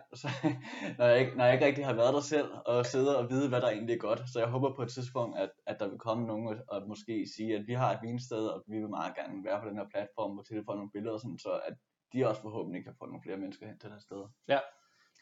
når, 0.98 1.06
jeg 1.06 1.20
ikke, 1.20 1.38
når 1.38 1.44
jeg 1.46 1.54
ikke 1.54 1.66
rigtig 1.66 1.86
har 1.86 1.94
været 1.94 2.14
der 2.14 2.20
selv, 2.20 2.50
og 2.66 2.86
sidde 2.86 3.18
og 3.18 3.30
vide, 3.30 3.50
hvad 3.50 3.62
der 3.62 3.70
egentlig 3.70 3.94
er 3.94 3.98
godt. 4.00 4.22
Så 4.34 4.40
jeg 4.40 4.48
håber 4.48 4.76
på 4.76 4.82
et 4.82 4.90
tidspunkt, 4.92 5.38
at, 5.38 5.50
at 5.68 5.80
der 5.80 5.88
vil 5.88 5.98
komme 6.00 6.28
nogen 6.28 6.48
og, 6.48 6.56
og 6.68 6.88
måske 6.88 7.26
sige, 7.38 7.56
at 7.56 7.68
vi 7.68 7.74
har 7.74 7.92
et 7.94 8.00
vinsted, 8.02 8.48
og 8.48 8.64
vi 8.68 8.78
vil 8.80 8.90
meget 8.90 9.16
gerne 9.16 9.44
være 9.46 9.62
på 9.62 9.70
den 9.70 9.78
her 9.78 9.86
platform 9.94 10.38
og 10.40 10.46
tilføje 10.48 10.78
nogle 10.78 10.92
billeder, 10.92 11.18
sådan, 11.18 11.40
så 11.40 11.52
at 11.68 11.74
de 12.14 12.28
også 12.28 12.42
forhåbentlig 12.42 12.84
kan 12.84 12.94
få 13.00 13.06
nogle 13.06 13.22
flere 13.26 13.38
mennesker 13.38 13.68
hen 13.68 13.80
til 13.80 13.90
det 13.90 13.96
her 13.96 14.02
sted. 14.02 14.24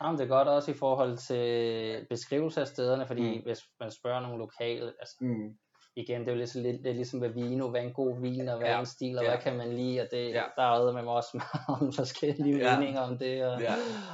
Jamen, 0.04 0.18
det 0.20 0.24
er 0.24 0.28
godt 0.38 0.48
også 0.48 0.72
i 0.72 0.74
forhold 0.74 1.18
til 1.18 2.06
beskrivelse 2.10 2.62
af 2.62 2.68
stederne, 2.68 3.08
fordi 3.08 3.38
Mm. 3.38 3.44
hvis 3.44 3.62
man 3.80 3.92
spørger 3.92 4.22
nogle 4.22 4.38
lokale, 4.38 4.94
altså 5.00 5.16
Mm. 5.22 5.58
Igen, 5.98 6.20
det 6.22 6.28
er 6.28 6.32
jo 6.32 6.38
ligesom, 6.38 6.62
lidt, 6.62 6.84
det 6.84 6.90
er 6.90 6.94
ligesom 6.96 7.20
med 7.20 7.30
vino, 7.30 7.70
hvad 7.70 7.82
er 7.82 7.86
en 7.86 7.94
god 7.94 8.22
vin, 8.22 8.50
og 8.50 8.58
hvad 8.58 8.68
Ja, 8.68 8.74
er 8.76 8.80
en 8.80 8.86
stil, 8.86 9.18
og 9.18 9.24
ja. 9.24 9.30
hvad 9.30 9.40
kan 9.40 9.58
man 9.58 9.74
lide, 9.74 10.02
og 10.02 10.08
det, 10.12 10.30
Ja. 10.30 10.42
der 10.56 10.64
er 10.64 10.92
med 10.92 11.04
også 11.12 11.40
mange 11.70 11.94
forskellige 12.02 12.58
Ja. 12.58 12.80
meninger 12.80 13.02
om 13.02 13.18
det, 13.18 13.46
og, 13.46 13.62
Ja. 13.62 13.74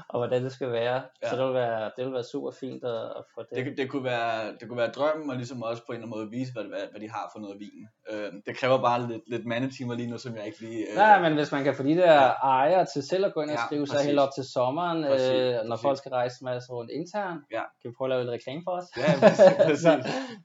og 0.09 0.19
hvordan 0.19 0.43
det 0.43 0.51
skal 0.51 0.71
være. 0.71 1.01
Ja. 1.23 1.29
Så 1.29 1.35
det 1.37 1.45
vil 1.45 1.53
være, 1.53 1.91
det 1.97 2.05
vil 2.05 2.13
være 2.13 2.23
super 2.23 2.51
fint 2.51 2.83
at, 2.83 2.95
at 2.95 3.23
få 3.35 3.41
det. 3.55 3.65
Det, 3.65 3.77
det, 3.77 3.89
kunne 3.89 4.03
være, 4.03 4.51
det 4.59 4.67
kunne 4.67 4.77
være 4.77 4.91
drømmen, 4.91 5.29
og 5.29 5.35
ligesom 5.35 5.63
også 5.63 5.81
på 5.85 5.91
en 5.91 5.95
eller 5.95 6.07
anden 6.07 6.19
måde 6.19 6.29
vise, 6.29 6.53
hvad, 6.53 6.63
hvad, 6.63 6.79
hvad 6.91 7.01
de 7.01 7.09
har 7.09 7.29
for 7.33 7.39
noget 7.39 7.57
vin. 7.59 7.87
Øh, 8.11 8.31
det 8.45 8.57
kræver 8.57 8.81
bare 8.81 9.07
lidt, 9.07 9.21
lidt 9.27 9.45
mandetimer 9.45 9.95
lige 9.95 10.09
nu, 10.09 10.17
som 10.17 10.35
jeg 10.35 10.45
ikke 10.45 10.59
lige... 10.61 10.81
Øh, 10.91 10.95
Nej, 10.95 11.21
men 11.21 11.33
hvis 11.33 11.51
man 11.51 11.63
kan 11.63 11.75
få 11.75 11.83
de 11.83 11.95
der 11.95 12.13
Ja. 12.13 12.29
ejere 12.43 12.85
til 12.93 13.03
selv 13.07 13.25
at 13.25 13.33
gå 13.33 13.41
ind 13.41 13.49
og 13.49 13.55
Ja, 13.55 13.65
skrive 13.67 13.87
sig 13.87 13.99
helt 14.05 14.19
op 14.19 14.29
til 14.35 14.43
sommeren, 14.43 15.03
Præcis, 15.03 15.29
øh, 15.31 15.53
når 15.53 15.75
præcis. 15.75 15.81
folk 15.85 15.97
skal 15.97 16.09
rejse 16.11 16.35
en 16.41 16.45
masse 16.45 16.71
rundt 16.73 16.91
internt, 16.91 17.41
Ja. 17.51 17.63
kan 17.81 17.85
vi 17.89 17.93
prøve 17.97 18.05
at 18.07 18.09
lave 18.09 18.21
lidt 18.23 18.31
reklame 18.31 18.61
for 18.65 18.71
os? 18.71 18.85
Ja, 18.97 19.11
præcis, 19.19 19.53
præcis. 19.65 19.81
så, 19.85 19.91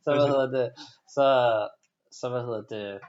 så, 0.05 0.11
hvad 0.15 0.27
hedder 0.33 0.51
det, 0.59 0.67
så, 1.15 1.27
så 2.11 2.29
hvad 2.29 2.41
hedder 2.41 2.63
det, 2.63 3.01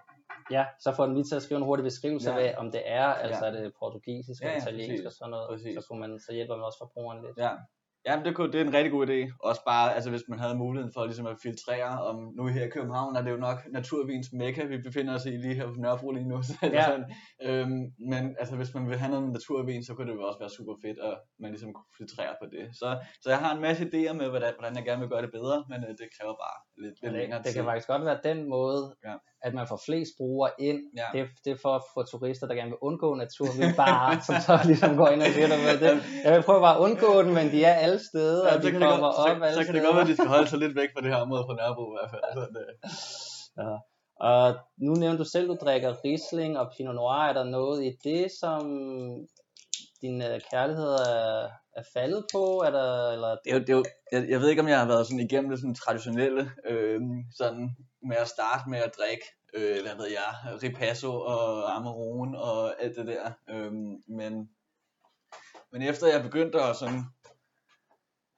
ja, 0.51 0.66
så 0.80 0.92
får 0.96 1.06
den 1.06 1.13
lige 1.16 1.24
til 1.24 1.36
at 1.36 1.42
skrive 1.42 1.57
en 1.57 1.66
hurtig 1.66 1.84
beskrivelse 1.84 2.31
Ja. 2.31 2.40
af, 2.40 2.56
om 2.57 2.72
det 2.72 2.81
er, 2.86 3.06
altså 3.06 3.46
Ja. 3.46 3.51
er 3.51 3.56
det 3.62 3.74
portugisisk 3.80 4.42
Ja, 4.44 4.50
ja, 4.51 4.57
italiensk 4.57 4.92
præcis. 4.92 5.06
og 5.06 5.12
sådan 5.12 5.31
noget, 5.31 5.48
Præcis. 5.50 5.75
så, 5.84 5.88
kunne 5.88 6.00
man, 6.00 6.19
så 6.19 6.34
hjælper 6.34 6.56
man 6.56 6.66
også 6.66 6.78
forbrugeren 6.78 7.22
lidt. 7.25 7.38
Ja. 7.38 7.51
Ja, 8.07 8.22
det, 8.25 8.36
kunne, 8.36 8.51
det 8.51 8.62
er 8.62 8.66
en 8.66 8.74
rigtig 8.74 8.92
god 8.92 9.07
idé. 9.07 9.19
Også 9.44 9.62
bare, 9.66 9.96
altså 9.96 10.10
hvis 10.10 10.22
man 10.30 10.40
havde 10.40 10.56
muligheden 10.57 10.94
for 10.96 11.06
ligesom 11.06 11.25
at 11.25 11.38
filtrere, 11.44 12.01
om 12.10 12.16
nu 12.38 12.46
her 12.48 12.63
i 12.66 12.69
København 12.69 13.16
er 13.16 13.22
det 13.22 13.31
jo 13.31 13.38
nok 13.38 13.57
naturvins 13.72 14.28
mekka, 14.34 14.66
vi 14.66 14.78
befinder 14.88 15.13
os 15.16 15.25
i 15.25 15.30
lige 15.30 15.54
her 15.56 15.66
på 15.68 15.74
Nørrebro 15.78 16.12
lige 16.12 16.28
nu. 16.28 16.42
Så 16.48 16.54
Ja. 16.63 16.86
sådan, 16.86 17.06
øhm, 17.48 17.81
men 18.12 18.36
altså 18.40 18.56
hvis 18.56 18.74
man 18.74 18.88
vil 18.90 18.98
have 18.98 19.12
noget 19.12 19.31
naturvin, 19.31 19.84
så 19.84 19.94
kunne 19.94 20.07
det 20.12 20.18
jo 20.18 20.24
også 20.28 20.40
være 20.40 20.50
super 20.50 20.74
fedt, 20.86 21.00
at 21.00 21.16
man 21.40 21.51
ligesom 21.51 21.74
kunne 21.74 21.92
filtrere 21.98 22.34
på 22.42 22.46
det. 22.56 22.66
Så, 22.80 22.88
så 23.22 23.30
jeg 23.30 23.40
har 23.40 23.56
en 23.56 23.62
masse 23.62 23.84
idéer 23.86 24.13
med, 24.13 24.30
hvordan, 24.30 24.54
hvordan 24.60 24.75
jeg 24.75 24.86
gerne 24.86 25.00
vil 25.01 25.10
gøre 25.10 25.22
det 25.22 25.31
bedre, 25.31 25.57
men 25.69 25.80
øh, 25.84 25.90
det 25.90 26.07
kræver 26.19 26.36
bare 26.46 26.57
lidt, 26.84 26.96
lidt 27.04 27.13
længere 27.13 27.38
Det, 27.38 27.46
det 27.46 27.53
tid. 27.53 27.60
kan 27.62 27.70
faktisk 27.70 27.88
godt 27.88 28.06
være 28.06 28.20
den 28.24 28.50
måde, 28.50 28.82
Ja. 29.08 29.15
At 29.41 29.53
man 29.53 29.67
får 29.67 29.79
flest 29.86 30.12
brugere 30.17 30.51
ind. 30.60 30.79
Ja. 30.98 31.08
Det, 31.13 31.27
det 31.46 31.51
er 31.51 31.60
for 31.62 31.74
at 31.75 31.84
få 31.93 32.03
turister, 32.03 32.48
der 32.48 32.55
gerne 32.55 32.69
vil 32.69 32.77
undgå 32.81 33.15
naturvin 33.15 33.75
bare, 33.84 34.10
som 34.27 34.36
så 34.46 34.53
ligesom 34.65 34.91
går 34.98 35.08
ind 35.08 35.22
og 35.22 35.27
siger, 35.27 35.48
at 35.74 35.79
det, 35.79 36.03
jeg 36.25 36.34
vil 36.36 36.43
prøve 36.43 36.62
bare 36.62 36.75
at 36.77 36.81
undgå 36.81 37.12
den, 37.24 37.34
men 37.34 37.46
de 37.51 37.63
er 37.63 37.74
alle 37.74 38.00
steder, 38.10 38.48
Ja, 38.48 38.55
og 38.55 38.63
de 38.63 38.72
kommer 38.72 38.89
godt, 38.89 39.15
op 39.15 39.38
så, 39.38 39.43
alle 39.43 39.53
så 39.53 39.63
kan 39.65 39.65
steder. 39.65 39.74
det 39.74 39.84
godt 39.88 39.96
være, 39.96 40.05
at 40.08 40.12
de 40.12 40.15
skal 40.15 40.27
holde 40.36 40.48
sig 40.50 40.60
lidt 40.60 40.75
væk 40.75 40.89
fra 40.93 41.01
det 41.01 41.10
her 41.13 41.19
område 41.25 41.43
på 41.50 41.53
Nørrebro 41.60 41.86
i 41.93 41.96
hvert 41.98 42.12
fald. 42.13 42.24
Så 42.38 42.41
det, 42.55 42.65
Og 44.29 44.55
nu 44.86 44.91
nævnte 44.93 45.19
du 45.24 45.29
selv, 45.29 45.48
du 45.48 45.58
drikker 45.65 45.96
Riesling 46.05 46.60
og 46.60 46.72
Pinot 46.77 46.96
Noir. 46.96 47.24
Er 47.29 47.34
der 47.34 47.43
noget 47.43 47.84
i 47.84 47.91
det, 48.03 48.27
som 48.41 48.62
din 50.01 50.22
øh, 50.22 50.39
kærlighed 50.51 50.91
er, 50.93 51.48
er 51.79 51.84
faldet 51.93 52.24
på? 52.34 52.43
Er 52.67 52.72
der, 52.72 53.12
eller, 53.12 53.29
det 53.43 53.51
er 53.51 53.55
jo, 53.58 53.60
det 53.60 53.69
er 53.69 53.74
jo, 53.77 53.84
jeg, 54.12 54.29
jeg 54.29 54.39
ved 54.39 54.50
ikke, 54.50 54.62
om 54.62 54.67
jeg 54.67 54.79
har 54.79 54.88
været 54.88 55.05
sådan 55.08 55.25
igennem 55.27 55.50
det 55.50 55.60
sådan 55.60 55.75
traditionelle, 55.75 56.51
øh, 56.69 57.01
sådan 57.38 57.75
med 58.08 58.18
at 58.18 58.27
starte 58.27 58.70
med 58.70 58.77
at 58.77 58.96
drikke, 58.98 59.24
øh, 59.53 59.82
hvad 59.82 59.96
ved 59.96 60.08
jeg, 60.08 60.62
Ripasso 60.63 61.12
og 61.22 61.75
Amarone 61.75 62.39
og 62.39 62.84
alt 62.84 62.96
det 62.96 63.08
der. 63.08 63.32
Øh, 63.50 63.74
men, 64.08 64.50
men 65.72 65.82
efter 65.82 66.08
jeg 66.08 66.24
begyndte 66.24 66.62
at 66.62 66.75
sådan, 66.75 67.03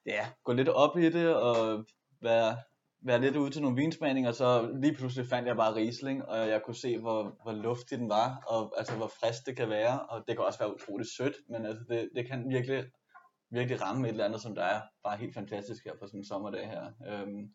ja, 0.05 0.27
gå 0.43 0.53
lidt 0.53 0.69
op 0.69 0.97
i 0.97 1.09
det 1.09 1.35
og 1.35 1.85
være, 2.21 2.57
være 3.01 3.21
lidt 3.21 3.35
ude 3.35 3.51
til 3.51 3.61
nogle 3.61 3.77
vinsmagninger, 3.77 4.31
så 4.31 4.71
lige 4.81 4.95
pludselig 4.95 5.29
fandt 5.29 5.47
jeg 5.47 5.55
bare 5.55 5.75
Riesling, 5.75 6.25
og 6.25 6.47
jeg 6.47 6.61
kunne 6.65 6.75
se, 6.75 6.97
hvor, 6.97 7.37
hvor 7.43 7.51
luftig 7.51 7.97
den 7.99 8.09
var, 8.09 8.43
og 8.47 8.73
altså 8.77 8.95
hvor 8.95 9.11
frisk 9.19 9.45
det 9.45 9.57
kan 9.57 9.69
være, 9.69 9.99
og 9.99 10.23
det 10.27 10.35
kan 10.35 10.45
også 10.45 10.59
være 10.59 10.75
utroligt 10.75 11.09
sødt, 11.17 11.35
men 11.49 11.65
altså 11.65 11.83
det, 11.89 12.09
det 12.15 12.27
kan 12.27 12.49
virkelig 12.49 12.85
virkelig 13.51 13.81
ramme 13.81 14.07
et 14.07 14.11
eller 14.11 14.25
andet, 14.25 14.41
som 14.41 14.55
der 14.55 14.63
er 14.63 14.81
bare 15.03 15.17
helt 15.17 15.33
fantastisk 15.33 15.83
her 15.85 15.93
på 15.99 16.07
sådan 16.07 16.19
en 16.19 16.25
sommerdag 16.25 16.67
her. 16.67 16.91
Øhm, 17.07 17.53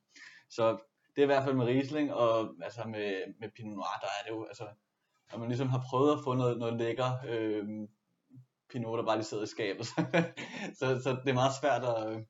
så 0.51 0.79
det 1.17 1.23
er 1.23 1.27
i 1.27 1.33
hvert 1.33 1.45
fald 1.45 1.55
med 1.55 1.67
Riesling, 1.67 2.13
og 2.15 2.55
altså 2.63 2.85
med, 2.85 3.35
med 3.41 3.49
Pinot 3.57 3.75
Noir, 3.75 3.99
der 4.01 4.07
er 4.07 4.23
det 4.25 4.31
jo, 4.31 4.45
altså, 4.45 4.67
når 5.33 5.39
man 5.39 5.49
ligesom 5.49 5.69
har 5.69 5.85
prøvet 5.91 6.13
at 6.13 6.25
få 6.25 6.35
noget, 6.35 6.59
noget 6.59 6.79
lækker 6.79 7.11
øh, 7.29 7.65
Pinot, 8.71 8.99
der 8.99 9.05
bare 9.05 9.17
lige 9.17 9.25
sidder 9.25 9.45
i 9.45 9.47
skabet, 9.47 9.87
så, 10.79 11.01
så 11.03 11.17
det 11.25 11.31
er 11.31 11.43
meget 11.43 11.59
svært 11.61 11.85
at, 11.85 12.25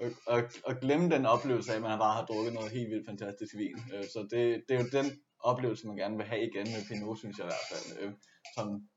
at, 0.00 0.12
at, 0.36 0.62
at 0.68 0.80
glemme 0.80 1.10
den 1.10 1.26
oplevelse 1.26 1.72
af, 1.72 1.76
at 1.76 1.82
man 1.82 1.98
bare 1.98 2.14
har 2.14 2.26
drukket 2.26 2.54
noget 2.54 2.70
helt 2.72 2.90
vildt 2.90 3.06
fantastisk 3.06 3.54
vin. 3.56 3.78
Øh, 3.94 4.04
så 4.04 4.28
det, 4.30 4.64
det 4.68 4.76
er 4.76 4.80
jo 4.80 4.88
den 4.92 5.06
oplevelse, 5.40 5.86
man 5.86 5.96
gerne 5.96 6.16
vil 6.16 6.26
have 6.26 6.42
igen 6.42 6.66
med 6.72 6.86
Pinot, 6.88 7.18
synes 7.18 7.38
jeg 7.38 7.46
i 7.46 7.52
hvert 7.52 7.68
fald. 7.72 7.86
Øh, 8.00 8.12
som 8.56 8.88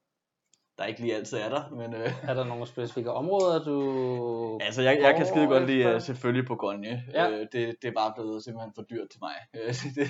der 0.80 0.86
ikke 0.86 1.02
lige 1.02 1.16
altid 1.16 1.38
er 1.38 1.50
der. 1.50 1.70
Men, 1.70 1.94
øh, 1.94 2.30
Er 2.30 2.34
der 2.34 2.44
nogle 2.44 2.68
specifikke 2.68 3.12
områder, 3.12 3.64
du... 3.64 4.60
altså, 4.68 4.82
jeg, 4.82 5.00
jeg 5.02 5.16
kan 5.16 5.26
skide 5.26 5.48
godt 5.48 5.68
lide 5.68 5.96
uh, 5.96 6.02
selvfølgelig 6.02 6.48
Bourgogne. 6.48 7.04
Ja. 7.14 7.30
Øh, 7.30 7.40
det, 7.40 7.76
det 7.82 7.88
er 7.88 7.92
bare 7.92 8.14
blevet 8.16 8.44
simpelthen 8.44 8.74
for 8.76 8.82
dyrt 8.82 9.10
til 9.10 9.20
mig. 9.22 9.36
Øh, 9.56 9.74
det, 9.96 10.08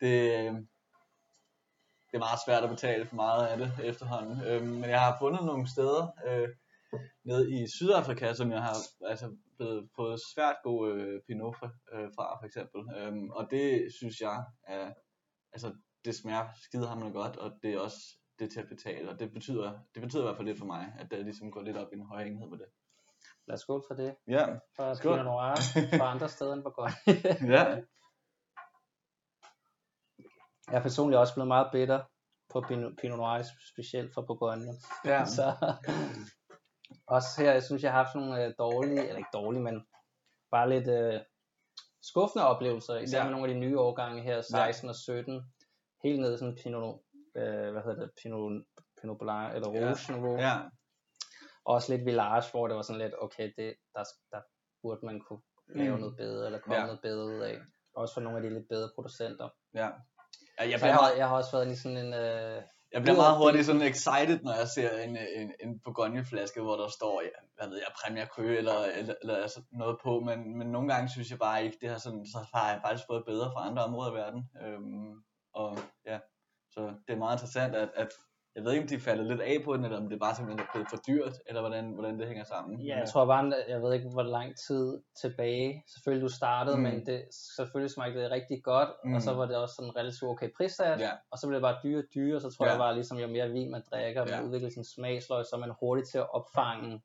det, 0.00 0.14
øh, 0.38 0.54
det 2.06 2.14
er 2.14 2.18
meget 2.18 2.40
svært 2.46 2.64
at 2.64 2.70
betale 2.70 3.06
for 3.06 3.16
meget 3.16 3.46
af 3.46 3.58
det 3.58 3.72
efterhånden. 3.84 4.44
Øh, 4.46 4.62
men 4.62 4.90
jeg 4.90 5.00
har 5.00 5.16
fundet 5.20 5.44
nogle 5.44 5.68
steder 5.68 6.06
øh, 6.26 6.48
nede 7.24 7.60
i 7.60 7.66
Sydafrika, 7.68 8.34
som 8.34 8.52
jeg 8.52 8.62
har 8.62 8.76
altså, 9.06 9.36
blevet, 9.56 9.88
fået 9.96 10.20
svært 10.34 10.56
god 10.64 10.92
øh, 10.92 11.20
pinot 11.26 11.56
fra, 11.56 11.68
øh, 11.92 12.08
fra, 12.16 12.38
for 12.40 12.46
eksempel. 12.46 12.80
Øhm, 12.96 13.30
og 13.30 13.48
det 13.50 13.88
synes 13.98 14.20
jeg 14.20 14.44
er, 14.68 14.92
altså, 15.52 15.72
det 16.04 16.14
smager 16.14 16.46
skidehammerende 16.62 17.18
godt, 17.18 17.36
og 17.36 17.52
det 17.62 17.74
er 17.74 17.80
også 17.80 18.19
det 18.40 18.52
til 18.52 18.60
at 18.60 18.68
betale, 18.68 19.10
og 19.10 19.20
det 19.20 19.32
betyder, 19.32 19.78
det 19.94 20.02
betyder 20.02 20.22
i 20.22 20.26
hvert 20.26 20.36
fald 20.36 20.48
lidt 20.48 20.58
for 20.58 20.66
mig, 20.66 20.94
at 20.98 21.10
det 21.10 21.24
ligesom 21.24 21.50
går 21.50 21.62
lidt 21.62 21.76
op 21.76 21.92
i 21.92 21.96
en 21.96 22.06
højere 22.06 22.28
enhed 22.28 22.48
med 22.48 22.58
det. 22.58 22.66
Lad 23.46 23.54
os 23.54 23.64
gå 23.64 23.84
for 23.88 23.94
det. 23.94 24.16
Ja, 24.28 24.46
For 24.76 24.94
Skål. 24.94 25.12
Pinot 25.12 25.24
Noir 25.24 25.54
fra 25.98 26.10
andre 26.10 26.28
steder 26.28 26.52
end 26.52 26.62
Bourgogne. 26.62 26.94
ja, 27.56 27.64
Jeg 30.70 30.78
er 30.78 30.82
personligt 30.82 31.18
også 31.18 31.34
blevet 31.34 31.48
meget 31.48 31.68
bitter 31.72 32.00
på 32.52 32.60
Pinot, 32.68 33.02
Noir, 33.18 33.42
specielt 33.72 34.14
for 34.14 34.22
Bourgogne. 34.22 34.72
ja. 35.04 35.24
Så 35.36 35.54
også 37.06 37.28
her, 37.42 37.52
jeg 37.52 37.62
synes, 37.62 37.82
jeg 37.82 37.92
har 37.92 38.02
haft 38.04 38.14
nogle 38.14 38.44
øh, 38.44 38.54
dårlige, 38.58 39.02
eller 39.08 39.16
ikke 39.16 39.30
dårlige, 39.32 39.62
men 39.62 39.86
bare 40.50 40.68
lidt 40.68 40.88
øh, 40.88 41.20
skuffende 42.02 42.46
oplevelser, 42.46 42.96
især 42.98 43.18
Ja. 43.18 43.24
med 43.24 43.30
nogle 43.32 43.48
af 43.48 43.54
de 43.54 43.60
nye 43.60 43.78
årgange 43.78 44.22
her, 44.22 44.34
Nej. 44.52 44.72
16 44.72 44.88
og 44.88 44.94
17, 44.94 45.52
helt 46.04 46.20
ned 46.20 46.38
sådan 46.38 46.58
Pinot, 46.62 47.00
øh, 47.40 47.72
hvad 47.72 47.82
hedder 47.82 48.00
det, 48.00 48.10
Pinot, 48.22 48.52
Pinot 49.00 49.18
Blanc, 49.18 49.54
eller 49.54 49.68
Ja. 49.72 49.78
Rouge 49.80 50.12
niveau. 50.20 50.36
ja. 50.38 50.56
Også 51.64 51.92
lidt 51.96 52.04
Village, 52.06 52.50
hvor 52.50 52.66
det 52.68 52.76
var 52.76 52.82
sådan 52.82 53.00
lidt, 53.02 53.14
okay, 53.18 53.52
det, 53.56 53.74
der, 53.94 54.04
der 54.32 54.40
burde 54.82 55.06
man 55.06 55.20
kunne 55.20 55.42
lave 55.68 55.94
Mm. 55.94 56.00
noget 56.00 56.16
bedre, 56.16 56.46
eller 56.46 56.58
komme 56.58 56.76
Ja. 56.76 56.84
noget 56.86 57.00
bedre 57.02 57.26
ud 57.26 57.40
af. 57.40 57.58
Også 57.96 58.14
for 58.14 58.20
nogle 58.20 58.38
af 58.38 58.42
de 58.42 58.50
lidt 58.54 58.68
bedre 58.68 58.90
producenter. 58.94 59.48
ja. 59.74 59.88
ja 60.58 60.68
jeg, 60.70 60.78
bliver 60.80 60.86
jeg, 60.86 60.94
har, 60.94 61.10
jeg 61.16 61.28
har 61.28 61.36
også 61.36 61.52
været 61.56 61.72
i 61.72 61.76
sådan 61.76 61.96
en... 61.96 62.14
Øh, 62.14 62.62
jeg 62.92 63.02
bliver 63.02 63.16
meget 63.16 63.36
hurtigt 63.38 63.66
sådan 63.66 63.82
excited, 63.82 64.40
når 64.42 64.54
jeg 64.54 64.68
ser 64.68 64.98
en, 64.98 65.16
en, 65.16 65.54
en 65.60 65.80
Bourgogne-flaske, 65.84 66.60
hvor 66.60 66.76
der 66.76 66.88
står, 66.88 67.22
ja, 67.22 67.38
hvad 67.56 67.68
ved 67.68 67.76
jeg, 67.76 67.92
Premier 68.04 68.26
Cru 68.26 68.42
eller, 68.42 68.78
eller, 68.84 69.14
eller 69.22 69.36
altså 69.36 69.62
noget 69.72 69.96
på, 70.04 70.20
men, 70.20 70.58
men 70.58 70.66
nogle 70.72 70.92
gange 70.94 71.08
synes 71.10 71.30
jeg 71.30 71.38
bare 71.38 71.64
ikke, 71.64 71.78
det 71.80 71.88
har 71.90 71.98
sådan, 71.98 72.26
så 72.26 72.38
har 72.54 72.70
jeg 72.72 72.80
faktisk 72.84 73.06
fået 73.06 73.24
bedre 73.26 73.50
fra 73.52 73.66
andre 73.68 73.84
områder 73.84 74.12
i 74.12 74.14
verden. 74.14 74.50
Øhm, 74.64 75.22
og 75.54 75.78
ja, 76.06 76.18
så 76.70 76.80
det 76.80 77.12
er 77.14 77.16
meget 77.16 77.34
interessant, 77.36 77.74
at, 77.74 77.88
at 77.96 78.08
jeg 78.56 78.64
ved 78.64 78.72
ikke, 78.72 78.82
om 78.82 78.88
de 78.88 79.00
falder 79.00 79.24
lidt 79.24 79.40
af 79.40 79.56
på 79.64 79.76
den, 79.76 79.84
eller 79.84 79.98
om 79.98 80.08
det 80.08 80.20
bare 80.20 80.34
simpelthen 80.36 80.66
er 80.66 80.70
blevet 80.72 80.88
for 80.90 80.96
dyrt, 81.08 81.34
eller 81.46 81.60
hvordan, 81.60 81.90
hvordan 81.92 82.18
det 82.18 82.26
hænger 82.26 82.44
sammen. 82.44 82.80
Ja, 82.80 82.98
jeg 82.98 83.08
tror 83.08 83.24
bare, 83.26 83.54
jeg 83.68 83.82
ved 83.82 83.94
ikke, 83.94 84.08
hvor 84.08 84.22
lang 84.22 84.56
tid 84.56 84.98
tilbage, 85.20 85.84
selvfølgelig 85.86 86.28
du 86.28 86.32
startede, 86.34 86.76
Mm. 86.76 86.82
men 86.82 87.06
det, 87.06 87.24
selvfølgelig 87.56 87.90
smagte 87.90 88.22
det 88.22 88.30
rigtig 88.30 88.62
godt, 88.62 88.88
mm. 89.04 89.14
og 89.14 89.22
så 89.22 89.32
Mm. 89.32 89.38
var 89.38 89.46
det 89.46 89.56
også 89.56 89.74
sådan 89.74 89.96
relativt 89.96 90.30
okay 90.30 90.48
prissat, 90.56 91.00
Ja, 91.00 91.10
og 91.30 91.38
så 91.38 91.46
blev 91.46 91.54
det 91.54 91.62
bare 91.62 91.76
dyre 91.84 91.98
og 91.98 92.04
dyre, 92.14 92.36
og 92.36 92.40
så 92.42 92.50
tror 92.50 92.64
Ja. 92.66 92.70
jeg 92.70 92.78
bare, 92.78 92.94
ligesom 92.94 93.18
jo 93.18 93.26
mere 93.26 93.50
vin 93.50 93.70
man 93.70 93.82
drikker, 93.90 94.24
man 94.24 94.34
Ja. 94.34 94.42
udvikler 94.42 94.70
sin 94.70 94.84
smagsløg, 94.84 95.46
så 95.46 95.56
er 95.56 95.60
man 95.60 95.72
hurtig 95.80 96.04
til 96.08 96.18
at 96.18 96.34
opfange 96.34 97.02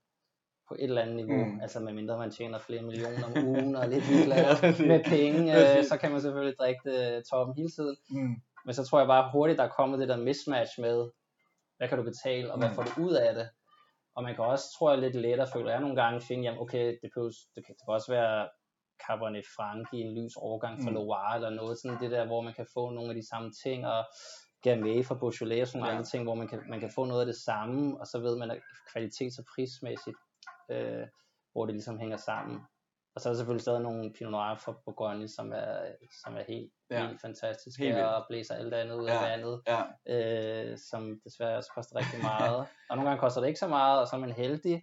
på 0.67 0.73
et 0.79 0.83
eller 0.83 1.01
andet 1.01 1.15
niveau, 1.15 1.45
Mm. 1.45 1.59
altså 1.61 1.79
medmindre 1.79 2.17
man 2.17 2.31
tjener 2.31 2.59
flere 2.59 2.81
millioner 2.81 3.25
om 3.25 3.33
ugen, 3.49 3.75
og 3.75 3.87
lidt 3.89 4.09
ligeglad 4.09 4.37
Ja, 4.37 4.87
med 4.87 5.03
penge, 5.03 5.77
øh, 5.77 5.83
så 5.83 5.97
kan 5.97 6.11
man 6.11 6.21
selvfølgelig 6.21 6.57
drikke 6.57 6.81
det 6.91 7.23
toppen 7.31 7.55
hele 7.55 7.69
tiden, 7.69 7.97
mm. 8.09 8.35
Men 8.65 8.73
så 8.73 8.83
tror 8.85 8.99
jeg 8.99 9.07
bare 9.07 9.31
hurtigt, 9.31 9.57
der 9.59 9.63
er 9.65 9.69
kommet 9.77 9.99
det 9.99 10.09
der 10.09 10.17
mismatch 10.17 10.73
med, 10.81 11.09
hvad 11.77 11.87
kan 11.89 11.97
du 11.97 12.03
betale, 12.03 12.51
og 12.51 12.57
hvad 12.59 12.69
Mm. 12.69 12.75
får 12.75 12.83
du 12.83 13.01
ud 13.01 13.13
af 13.13 13.33
det? 13.35 13.49
Og 14.15 14.23
man 14.23 14.35
kan 14.35 14.43
også, 14.45 14.65
tror 14.77 14.89
jeg, 14.91 14.99
lidt 14.99 15.15
lettere 15.15 15.47
føler 15.53 15.71
jeg 15.71 15.79
nogle 15.81 15.95
gange 16.01 16.21
finde, 16.21 16.43
jamen 16.43 16.61
okay, 16.61 16.87
det, 16.87 17.09
behøves, 17.15 17.35
det, 17.55 17.65
kan, 17.65 17.75
det 17.75 17.81
kan 17.85 17.93
også 17.93 18.11
være 18.11 18.49
Cabernet 19.07 19.45
Franc 19.55 19.87
i 19.93 19.97
en 20.01 20.15
lys 20.17 20.35
overgang 20.35 20.83
fra 20.83 20.89
Mm. 20.89 20.95
Loire, 20.95 21.35
eller 21.35 21.49
noget 21.49 21.77
sådan 21.79 21.99
det 21.99 22.11
der, 22.11 22.25
hvor 22.25 22.41
man 22.41 22.53
kan 22.53 22.67
få 22.73 22.89
nogle 22.89 23.09
af 23.09 23.15
de 23.15 23.27
samme 23.29 23.51
ting, 23.63 23.87
og 23.87 24.03
Gamay 24.61 25.05
fra 25.05 25.15
Beaujolais 25.15 25.61
og 25.61 25.67
sådan 25.67 25.79
nogle 25.79 25.91
Ja. 25.91 25.97
andre 25.97 26.09
ting, 26.09 26.23
hvor 26.23 26.35
man 26.35 26.47
kan, 26.47 26.59
man 26.69 26.79
kan 26.79 26.91
få 26.95 27.05
noget 27.05 27.21
af 27.21 27.25
det 27.25 27.35
samme, 27.35 27.99
og 27.99 28.07
så 28.07 28.19
ved 28.19 28.37
man, 28.37 28.51
at 28.51 28.57
kvalitets- 28.91 29.39
og 29.39 29.45
prismæssigt, 29.55 30.17
øh, 30.71 31.07
hvor 31.51 31.65
det 31.65 31.73
ligesom 31.75 31.97
hænger 31.99 32.17
sammen. 32.17 32.61
Og 33.15 33.21
så 33.21 33.29
er 33.29 33.33
der 33.33 33.37
selvfølgelig 33.37 33.61
stadig 33.61 33.81
nogle 33.81 34.13
Pinot 34.13 34.31
Noir 34.31 34.55
fra 34.65 34.73
Bourgogne, 34.85 35.27
som 35.27 35.51
er, 35.53 35.77
som 36.23 36.35
er 36.37 36.43
helt, 36.47 36.71
Ja. 36.91 37.01
ja. 37.01 37.07
helt 37.07 37.21
fantastiske, 37.21 37.83
Helt 37.83 37.95
vildt. 37.95 38.07
og 38.07 38.25
blæser 38.29 38.55
alt 38.55 38.73
andet 38.73 38.95
ud 38.95 39.05
Ja. 39.07 39.13
af 39.15 39.29
vandet 39.31 39.61
Ja, 39.67 39.81
øh, 40.13 40.77
som 40.89 41.19
desværre 41.23 41.57
også 41.57 41.71
koster 41.75 41.95
rigtig 41.95 42.19
meget. 42.21 42.57
og 42.89 42.95
nogle 42.97 43.09
gange 43.09 43.19
koster 43.21 43.41
det 43.41 43.47
ikke 43.47 43.59
så 43.59 43.67
meget, 43.67 44.01
og 44.01 44.07
så 44.07 44.15
er 44.15 44.19
man 44.19 44.31
heldig. 44.31 44.81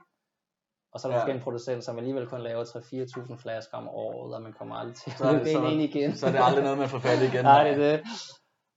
Og 0.93 1.01
så 1.01 1.09
er 1.09 1.12
der 1.12 1.19
Ja. 1.19 1.25
måske 1.25 1.37
en 1.37 1.43
producent, 1.43 1.85
som 1.85 1.99
alligevel 1.99 2.27
kun 2.27 2.41
laver 2.41 2.65
3-4.000 2.65 3.37
flasker 3.43 3.77
om 3.77 3.89
året, 3.89 4.35
og 4.35 4.43
man 4.43 4.53
kommer 4.53 4.75
aldrig 4.77 4.97
til 4.97 5.12
Så 5.12 5.25
er 5.25 5.41
at 5.41 5.47
så- 5.49 5.67
ind 5.67 5.83
igen. 5.83 6.17
så 6.17 6.27
er 6.27 6.31
det 6.33 6.41
aldrig 6.43 6.62
noget 6.62 6.79
med 6.79 6.85
at 6.85 6.91
få 6.91 6.99
fat 6.99 7.23
igen. 7.33 7.45
Nej, 7.55 7.65
det 7.65 7.73
er 7.73 7.91
det. 7.97 8.01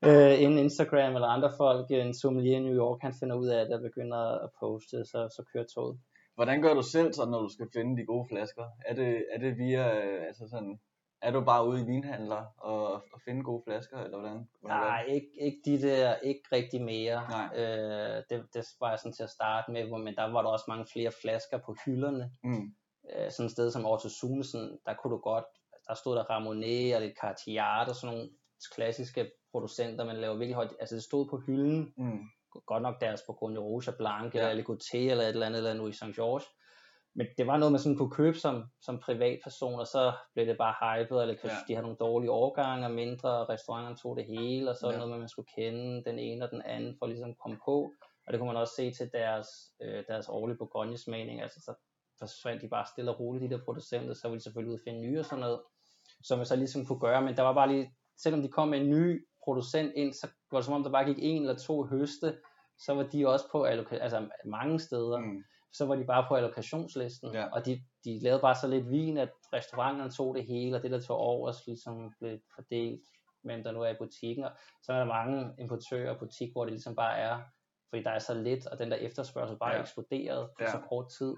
Øh, 0.07 0.41
inden 0.41 0.57
Instagram 0.59 1.15
eller 1.15 1.27
andre 1.27 1.51
folk, 1.57 1.91
en 1.91 2.13
sommelier 2.13 2.57
i 2.57 2.59
New 2.59 2.75
York, 2.83 2.99
han 3.01 3.13
finder 3.19 3.35
ud 3.35 3.47
af 3.47 3.65
det 3.65 3.75
og 3.75 3.81
begynder 3.81 4.21
at 4.43 4.49
poste, 4.59 4.97
så, 5.11 5.19
så 5.35 5.43
kører 5.53 5.65
toget. 5.75 5.99
Hvordan 6.35 6.61
gør 6.61 6.73
du 6.73 6.81
selv 6.81 7.13
så, 7.13 7.25
når 7.25 7.41
du 7.41 7.49
skal 7.49 7.67
finde 7.73 8.01
de 8.01 8.05
gode 8.05 8.27
flasker? 8.31 8.65
Er 8.85 8.95
det, 8.95 9.25
er 9.31 9.39
det 9.39 9.57
via, 9.57 10.05
øh, 10.05 10.25
altså 10.27 10.47
sådan, 10.49 10.79
er 11.21 11.31
du 11.31 11.41
bare 11.41 11.67
ude 11.67 11.81
i 11.81 11.85
vinhandler 11.85 12.43
og, 12.57 12.93
og 12.93 13.21
finde 13.25 13.43
gode 13.43 13.63
flasker, 13.67 13.97
eller 13.97 14.19
hvordan? 14.19 14.47
hvordan 14.61 14.77
Nej, 14.77 15.03
ikke, 15.03 15.27
ikke 15.41 15.57
de 15.65 15.81
der, 15.81 16.15
ikke 16.15 16.41
rigtig 16.51 16.81
mere. 16.81 17.27
Nej. 17.29 17.49
Øh, 17.55 18.23
det, 18.29 18.45
det 18.53 18.65
var 18.79 18.89
jeg 18.89 18.99
sådan 18.99 19.13
til 19.13 19.23
at 19.23 19.29
starte 19.29 19.71
med, 19.71 19.87
hvor, 19.87 19.97
men 19.97 20.15
der 20.15 20.23
var 20.23 20.41
der 20.41 20.49
også 20.49 20.65
mange 20.67 20.85
flere 20.93 21.11
flasker 21.21 21.57
på 21.57 21.75
hylderne. 21.85 22.31
Mm. 22.43 22.73
øh, 23.15 23.31
sådan 23.31 23.45
et 23.45 23.51
sted 23.51 23.71
som 23.71 23.85
Otto 23.85 24.09
Sunesen, 24.09 24.79
der 24.85 24.93
kunne 24.93 25.13
du 25.13 25.17
godt, 25.17 25.45
der 25.87 25.93
stod 25.93 26.15
der 26.15 26.23
Ramonet 26.23 26.95
og 26.95 27.01
lidt 27.01 27.17
Cartier 27.21 27.85
og 27.89 27.95
sådan 27.95 28.15
nogle 28.15 28.29
klassiske 28.75 29.31
producenter, 29.51 30.05
man 30.05 30.15
laver 30.15 30.35
virkelig 30.35 30.55
højt, 30.55 30.73
altså 30.79 30.95
det 30.95 31.03
stod 31.03 31.29
på 31.29 31.37
hylden, 31.37 31.93
Mm. 31.97 32.19
Godt 32.65 32.83
nok 32.83 33.01
deres 33.01 33.21
på 33.27 33.33
Grunge 33.33 33.59
Rouge 33.59 33.91
og 33.91 33.95
Blanc, 33.97 34.35
Ja. 34.35 34.49
eller 34.49 34.63
Licoté 34.63 34.97
eller 34.97 35.23
et 35.23 35.29
eller 35.29 35.45
andet, 35.45 35.57
eller 35.57 35.73
Louis 35.73 35.95
Saint 35.97 36.15
George, 36.15 36.45
men 37.17 37.27
det 37.37 37.47
var 37.47 37.57
noget, 37.57 37.71
man 37.71 37.79
sådan 37.79 37.97
kunne 37.97 38.11
købe 38.11 38.37
som, 38.37 38.63
som 38.81 38.99
privatperson, 38.99 39.79
og 39.79 39.87
så 39.87 40.13
blev 40.33 40.45
det 40.47 40.57
bare 40.57 40.75
hypet, 40.81 41.21
eller 41.21 41.35
Ja. 41.43 41.49
de 41.67 41.73
havde 41.73 41.81
nogle 41.87 41.97
dårlige 41.99 42.31
årgange, 42.31 42.85
og 42.87 42.91
mindre, 42.91 43.29
og 43.29 43.49
restauranterne 43.49 43.97
tog 43.97 44.17
det 44.17 44.25
hele, 44.25 44.69
og 44.69 44.75
så 44.75 44.91
Ja. 44.91 44.97
noget, 44.97 45.19
man 45.19 45.29
skulle 45.29 45.47
kende 45.55 46.03
den 46.03 46.19
ene 46.19 46.45
og 46.45 46.51
den 46.51 46.61
anden, 46.61 46.95
for 46.99 47.05
ligesom 47.07 47.29
at 47.29 47.37
komme 47.37 47.57
på, 47.65 47.91
og 48.27 48.33
det 48.33 48.39
kunne 48.39 48.47
man 48.53 48.61
også 48.61 48.73
se 48.75 48.91
til 48.91 49.09
deres, 49.13 49.47
øh, 49.81 50.03
deres 50.07 50.29
årlige 50.29 50.57
Bourgogne-smagning, 50.57 51.41
altså 51.41 51.59
så 51.61 51.73
forsvandt 52.19 52.61
de 52.61 52.67
bare 52.67 52.85
stille 52.93 53.11
og 53.11 53.19
roligt, 53.19 53.51
de 53.51 53.55
der 53.57 53.63
producenter, 53.63 54.13
så 54.13 54.27
ville 54.27 54.39
de 54.39 54.43
selvfølgelig 54.43 54.73
ud 54.73 54.79
og 54.79 54.83
finde 54.87 54.99
nye 55.01 55.19
og 55.19 55.25
sådan 55.25 55.39
noget, 55.39 55.61
som 56.23 56.37
man 56.39 56.45
så 56.45 56.55
ligesom 56.55 56.85
kunne 56.85 56.99
gøre, 56.99 57.21
men 57.21 57.37
der 57.37 57.43
var 57.43 57.53
bare 57.53 57.67
lige, 57.73 57.95
selvom 58.17 58.41
de 58.41 58.47
kom 58.47 58.67
med 58.67 58.79
en 58.81 58.89
ny 58.89 59.27
producent 59.45 59.91
ind, 59.95 60.13
så 60.13 60.27
var 60.51 60.57
det 60.59 60.65
som 60.65 60.73
om, 60.73 60.83
der 60.83 60.91
bare 60.91 61.05
gik 61.05 61.17
en 61.19 61.41
eller 61.41 61.55
to 61.57 61.83
høste, 61.83 62.37
så 62.77 62.93
var 62.93 63.03
de 63.03 63.27
også 63.27 63.45
på 63.51 63.65
alloka- 63.65 63.97
altså 64.01 64.29
mange 64.45 64.79
steder, 64.79 65.17
Mm. 65.19 65.43
så 65.73 65.85
var 65.85 65.95
de 65.95 66.05
bare 66.05 66.25
på 66.27 66.35
allokationslisten, 66.35 67.33
Ja. 67.33 67.45
og 67.51 67.65
de, 67.65 67.81
de 68.05 68.19
lavede 68.19 68.41
bare 68.41 68.55
så 68.55 68.67
lidt 68.67 68.89
vin, 68.89 69.17
at 69.17 69.29
restauranterne 69.53 70.11
tog 70.11 70.35
det 70.35 70.45
hele, 70.45 70.77
og 70.77 70.83
det 70.83 70.91
der 70.91 71.01
tog 71.01 71.17
over, 71.17 71.53
ligesom 71.67 72.13
blev 72.19 72.39
fordelt, 72.55 73.01
hvem 73.43 73.63
der 73.63 73.71
nu 73.71 73.81
er 73.81 73.89
i 73.89 73.95
butikken, 73.99 74.43
og 74.43 74.51
så 74.83 74.93
er 74.93 74.97
der 74.97 75.05
mange 75.05 75.53
importører 75.59 76.11
og 76.11 76.19
butik, 76.19 76.51
hvor 76.51 76.63
det 76.63 76.73
ligesom 76.73 76.95
bare 76.95 77.17
er, 77.17 77.39
fordi 77.89 78.03
der 78.03 78.09
er 78.11 78.19
så 78.19 78.33
lidt, 78.33 78.67
og 78.67 78.79
den 78.79 78.91
der 78.91 78.97
efterspørgsel 78.97 79.57
bare 79.57 79.71
Ja. 79.71 79.77
er 79.77 79.81
eksploderet 79.81 80.49
på 80.57 80.63
Ja. 80.63 80.71
så 80.71 80.79
kort 80.89 81.05
tid, 81.17 81.33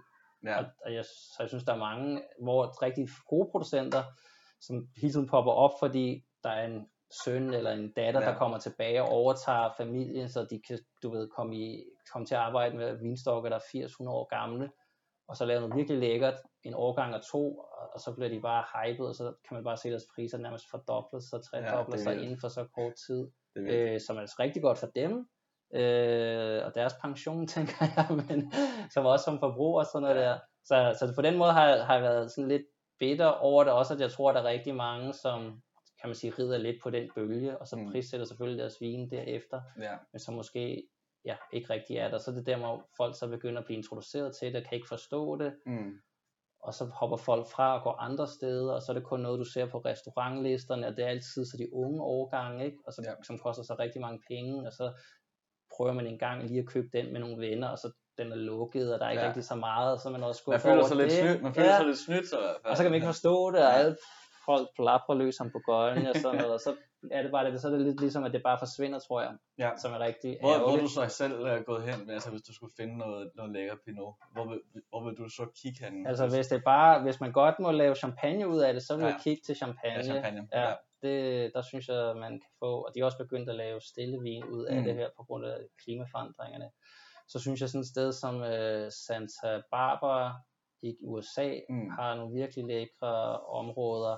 Ja. 0.46 0.58
og, 0.60 0.66
og 0.86 0.94
jeg, 0.94 1.06
så 1.06 1.36
jeg 1.40 1.50
synes, 1.50 1.64
der 1.64 1.74
er 1.74 1.78
mange, 1.78 2.24
hvor 2.42 2.84
rigtig 2.84 3.08
gode 3.30 3.50
producenter, 3.52 4.04
som 4.62 4.88
hele 5.02 5.14
tiden 5.14 5.28
popper 5.28 5.52
op, 5.52 5.72
fordi 5.80 6.26
der 6.44 6.50
er 6.50 6.66
en 6.68 6.88
søn 7.26 7.54
eller 7.54 7.72
en 7.72 7.92
datter, 7.94 8.22
Ja. 8.22 8.28
der 8.28 8.38
kommer 8.38 8.58
tilbage 8.58 9.02
og 9.04 9.10
overtager 9.10 9.70
familien, 9.78 10.30
så 10.30 10.44
de 10.50 10.62
kan, 10.68 10.80
du 11.04 11.10
ved, 11.12 11.30
komme, 11.38 11.56
i, 11.56 11.84
komme 12.14 12.26
til 12.26 12.36
at 12.36 12.42
arbejde 12.42 12.78
med 12.78 12.96
vinstokker, 13.02 13.50
der 13.50 13.56
er 13.58 13.82
800 13.84 14.18
år 14.18 14.28
gamle, 14.40 14.70
og 15.28 15.36
så 15.38 15.46
lave 15.46 15.60
noget 15.62 15.76
virkelig 15.76 15.98
lækkert, 16.00 16.36
en 16.64 16.74
årgang 16.74 17.16
og 17.16 17.22
to, 17.32 17.58
og, 17.94 18.00
så 18.00 18.14
bliver 18.16 18.30
de 18.30 18.42
bare 18.42 18.64
hypet, 18.76 19.08
og 19.08 19.16
så 19.16 19.24
kan 19.48 19.56
man 19.56 19.64
bare 19.64 19.78
se 19.78 19.90
deres 19.90 20.06
priser 20.16 20.38
nærmest 20.38 20.66
fordoble 20.72 21.22
sig, 21.22 21.40
tredoble 21.44 21.94
Ja, 21.98 22.04
sig 22.04 22.22
inden 22.24 22.38
for 22.42 22.48
så 22.48 22.68
kort 22.76 22.94
tid, 23.08 23.28
øh, 23.56 24.02
som 24.02 24.16
er 24.18 24.22
altså 24.22 24.36
rigtig 24.40 24.62
godt 24.62 24.78
for 24.78 24.88
dem, 24.96 25.12
øh, 25.74 26.66
og 26.66 26.76
deres 26.76 26.94
pension, 27.02 27.48
tænker 27.56 27.74
jeg, 27.82 28.06
men 28.30 28.54
som 28.94 29.06
også 29.06 29.26
som 29.26 29.40
forbruger 29.40 29.80
og 29.80 29.86
sådan 29.86 30.02
noget 30.02 30.16
Ja. 30.16 30.22
der. 30.22 30.40
Så, 30.66 30.96
så 31.00 31.14
på 31.16 31.22
den 31.22 31.38
måde 31.38 31.52
har, 31.52 31.78
har 31.84 31.94
jeg 31.94 32.04
været 32.04 32.32
sådan 32.32 32.48
lidt 32.48 32.62
bitter 33.00 33.26
over 33.28 33.64
det 33.64 33.74
også, 33.74 33.94
at 33.94 34.00
jeg 34.00 34.12
tror, 34.12 34.30
at 34.30 34.36
der 34.36 34.42
er 34.42 34.46
rigtig 34.50 34.76
mange, 34.76 35.14
som 35.14 35.62
kan 36.02 36.10
man 36.10 36.16
sige, 36.16 36.34
rider 36.40 36.58
lidt 36.58 36.76
på 36.84 36.90
den 36.90 37.10
bølge, 37.16 37.58
og 37.58 37.68
så 37.68 37.76
Mm. 37.76 37.92
prissætter 37.92 38.26
selvfølgelig 38.26 38.62
deres 38.62 38.82
vin 38.82 39.12
derefter, 39.12 39.62
Ja. 39.82 39.96
men 40.12 40.20
så 40.20 40.32
måske 40.32 40.88
ja, 41.26 41.36
ikke 41.54 41.70
rigtig 41.74 41.98
er 41.98 42.10
der. 42.10 42.18
Så 42.18 42.32
er 42.32 42.36
det 42.36 42.46
der, 42.46 42.58
hvor 42.58 42.86
folk 42.98 43.16
så 43.20 43.28
begynder 43.28 43.60
at 43.60 43.66
blive 43.66 43.78
introduceret 43.78 44.36
til 44.36 44.54
det, 44.54 44.68
kan 44.68 44.76
ikke 44.76 44.88
forstå 44.88 45.38
det, 45.38 45.54
Mm. 45.66 45.94
og 46.60 46.74
så 46.74 46.86
hopper 46.86 47.18
folk 47.18 47.48
fra 47.48 47.78
og 47.78 47.84
går 47.84 47.92
andre 48.02 48.28
steder, 48.28 48.74
og 48.74 48.82
så 48.82 48.92
er 48.92 48.94
det 48.94 49.04
kun 49.04 49.20
noget, 49.20 49.40
du 49.40 49.44
ser 49.46 49.66
på 49.66 49.78
restaurantlisterne, 49.78 50.88
og 50.88 50.98
det 50.98 51.06
er 51.06 51.10
altid 51.10 51.46
så 51.46 51.58
de 51.58 51.74
unge 51.74 52.02
årgange, 52.04 52.66
ikke? 52.66 52.78
Og 52.88 52.94
så, 52.94 53.02
Ja. 53.06 53.14
som 53.24 53.40
koster 53.40 53.64
så 53.64 53.76
rigtig 53.80 54.02
mange 54.02 54.22
penge, 54.28 54.68
og 54.68 54.74
så 54.74 54.92
prøver 55.78 55.94
man 55.94 56.08
en 56.08 56.20
gang 56.20 56.44
lige 56.44 56.60
at 56.60 56.66
købe 56.68 56.88
den 56.94 57.14
med 57.14 57.20
nogle 57.20 57.38
venner, 57.50 57.68
og 57.68 57.78
så 57.78 57.92
den 58.18 58.32
er 58.32 58.36
lukket, 58.36 58.94
og 58.94 59.00
der 59.00 59.06
er 59.06 59.10
ikke 59.12 59.22
Ja. 59.24 59.28
rigtig 59.28 59.44
så 59.46 59.56
meget, 59.56 59.94
og 59.94 60.00
så 60.00 60.08
er 60.08 60.12
man 60.12 60.24
også 60.24 60.44
Man 60.48 60.60
skuffet 60.60 60.62
føler 60.62 60.78
over 60.82 60.88
sig 60.88 60.98
lidt 60.98 61.12
det. 61.12 61.20
snydt, 61.20 61.42
man 61.44 61.54
føler 61.54 61.68
ja. 61.70 61.78
sig 61.78 61.86
lidt 61.86 61.98
snydt, 61.98 62.28
så 62.30 62.38
i 62.38 62.42
hvert 62.42 62.56
fald. 62.62 62.72
Og 62.72 62.78
så 62.78 62.84
kan 62.84 62.92
man 62.92 62.96
ikke 62.96 63.06
forstå 63.14 63.52
det, 63.52 63.60
og 63.60 63.74
alle 63.80 63.98
folk 64.50 64.68
plapper 64.76 65.14
løs 65.14 65.38
ham 65.38 65.50
på 65.52 65.60
gøjlen 65.66 66.06
og 66.08 66.16
sådan 66.16 66.38
noget, 66.42 66.54
og 66.54 66.60
så 66.60 66.76
er 67.12 67.22
det 67.22 67.32
bare 67.32 67.52
det, 67.52 67.62
så 67.62 67.68
er 67.68 67.72
det 67.72 67.82
lidt 67.82 68.00
ligesom, 68.00 68.24
at 68.24 68.34
det 68.34 68.44
bare 68.44 68.60
forsvinder, 68.60 69.00
tror 69.00 69.22
jeg, 69.22 69.34
Ja. 69.60 69.72
som 69.78 69.94
er 69.94 70.00
rigtig 70.00 70.38
Hvor, 70.42 70.50
hvor 70.50 70.56
er 70.56 70.60
ærgerligt. 70.62 70.84
du 70.84 70.88
så 70.90 71.08
selv 71.10 71.34
uh, 71.58 71.64
gået 71.66 71.84
hen, 71.84 72.10
altså 72.10 72.30
hvis 72.30 72.42
du 72.42 72.54
skulle 72.54 72.74
finde 72.80 72.98
noget, 72.98 73.32
noget 73.36 73.52
lækker 73.52 73.76
pinot? 73.86 74.14
Hvor 74.34 74.46
vil, 74.50 74.62
hvor 74.90 75.04
vil 75.06 75.18
du 75.18 75.30
så 75.30 75.46
kigge 75.62 75.86
hen? 75.86 76.08
Altså 76.08 76.28
hvis 76.28 76.48
det 76.48 76.64
bare, 76.66 77.02
hvis 77.02 77.20
man 77.22 77.32
godt 77.32 77.60
må 77.60 77.72
lave 77.72 77.96
champagne 77.96 78.48
ud 78.48 78.60
af 78.60 78.74
det, 78.74 78.84
så 78.84 78.96
vil 78.96 79.04
Ja. 79.04 79.08
jeg 79.10 79.20
kigge 79.24 79.42
til 79.46 79.56
champagne. 79.56 79.96
ja, 79.98 80.04
champagne. 80.04 80.48
Ja, 80.54 80.74
det, 81.02 81.52
der 81.54 81.62
synes 81.62 81.88
jeg, 81.88 82.16
man 82.16 82.32
kan 82.32 82.52
få, 82.60 82.72
og 82.82 82.92
de 82.96 83.00
er 83.00 83.06
også 83.06 83.18
begyndt 83.18 83.50
at 83.50 83.56
lave 83.56 83.82
stille 83.82 84.20
vin 84.22 84.44
ud 84.46 84.66
af 84.66 84.78
Mm. 84.78 84.84
det 84.84 84.94
her 84.96 85.10
på 85.18 85.24
grund 85.24 85.46
af 85.46 85.58
klimaforandringerne. 85.84 86.70
Så 87.28 87.40
synes 87.40 87.62
jeg 87.62 87.70
sådan 87.70 87.82
et 87.82 87.88
sted 87.88 88.12
som 88.14 88.44
øh, 88.44 88.92
Santa 88.92 89.62
Barbara 89.72 90.34
i 90.82 90.96
USA 91.04 91.54
mm. 91.70 91.90
har 91.90 92.16
nogle 92.16 92.34
virkelig 92.34 92.66
lækre 92.66 93.40
områder. 93.40 94.18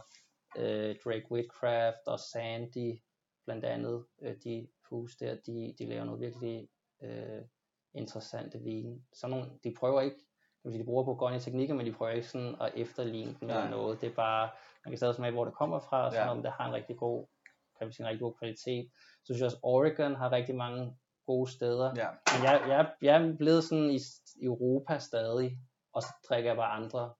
Øh, 0.57 0.95
Drake 1.05 1.25
Whitcraft 1.31 2.07
og 2.07 2.19
Sandy 2.19 3.01
blandt 3.45 3.65
andet, 3.65 4.05
øh, 4.21 4.35
de 4.43 4.67
hus 4.89 5.15
der, 5.15 5.35
de, 5.45 5.75
de 5.79 5.85
laver 5.85 6.03
nogle 6.05 6.19
virkelig 6.25 6.69
øh, 7.03 7.41
interessante 7.93 8.59
vine. 8.59 9.01
Sådan 9.13 9.37
nogle, 9.37 9.51
de 9.63 9.73
prøver 9.79 10.01
ikke, 10.01 10.17
kan 10.63 10.71
sige, 10.71 10.79
de 10.79 10.85
bruger 10.85 11.03
Bourgogne 11.03 11.39
teknikker, 11.39 11.75
men 11.75 11.85
de 11.85 11.93
prøver 11.93 12.11
ikke 12.11 12.27
sådan 12.27 12.55
at 12.61 12.71
efterligne 12.75 13.35
den 13.39 13.47
Nej. 13.47 13.57
eller 13.57 13.69
noget. 13.69 14.01
Det 14.01 14.09
er 14.09 14.15
bare, 14.15 14.49
man 14.85 14.91
kan 14.91 14.97
stadig 14.97 15.15
smage, 15.15 15.31
hvor 15.31 15.45
det 15.45 15.53
kommer 15.53 15.79
fra, 15.79 16.05
og 16.05 16.11
sådan 16.11 16.27
Ja. 16.27 16.31
om 16.31 16.41
det 16.43 16.51
har 16.51 16.67
en 16.67 16.73
rigtig 16.73 16.97
god, 16.97 17.25
kan 17.77 17.87
man 17.87 17.93
sige, 17.93 18.03
en 18.03 18.09
rigtig 18.09 18.21
god 18.21 18.33
kvalitet. 18.39 18.89
Så 18.95 19.25
synes 19.25 19.39
jeg 19.39 19.45
også, 19.45 19.59
Oregon 19.63 20.15
har 20.15 20.31
rigtig 20.31 20.55
mange 20.55 20.97
gode 21.25 21.51
steder. 21.51 21.93
Ja. 21.97 22.07
Men 22.33 22.43
jeg, 22.43 22.65
jeg, 22.67 22.91
jeg 23.01 23.21
er 23.23 23.35
blevet 23.37 23.63
sådan 23.63 23.89
i 23.91 23.99
Europa 24.45 24.99
stadig, 24.99 25.57
og 25.93 26.01
så 26.01 26.09
drikker 26.29 26.49
jeg 26.49 26.57
bare 26.57 26.71
andre 26.71 27.13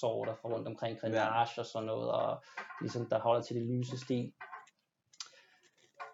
druesorter 0.00 0.34
fra 0.34 0.48
rundt 0.48 0.68
omkring 0.68 1.00
Grenache 1.00 1.62
og 1.62 1.66
sådan 1.66 1.86
noget, 1.86 2.10
og 2.10 2.42
ligesom 2.80 3.06
der 3.06 3.18
holder 3.20 3.42
til 3.42 3.56
det 3.56 3.62
lyse 3.62 3.98
stil. 3.98 4.32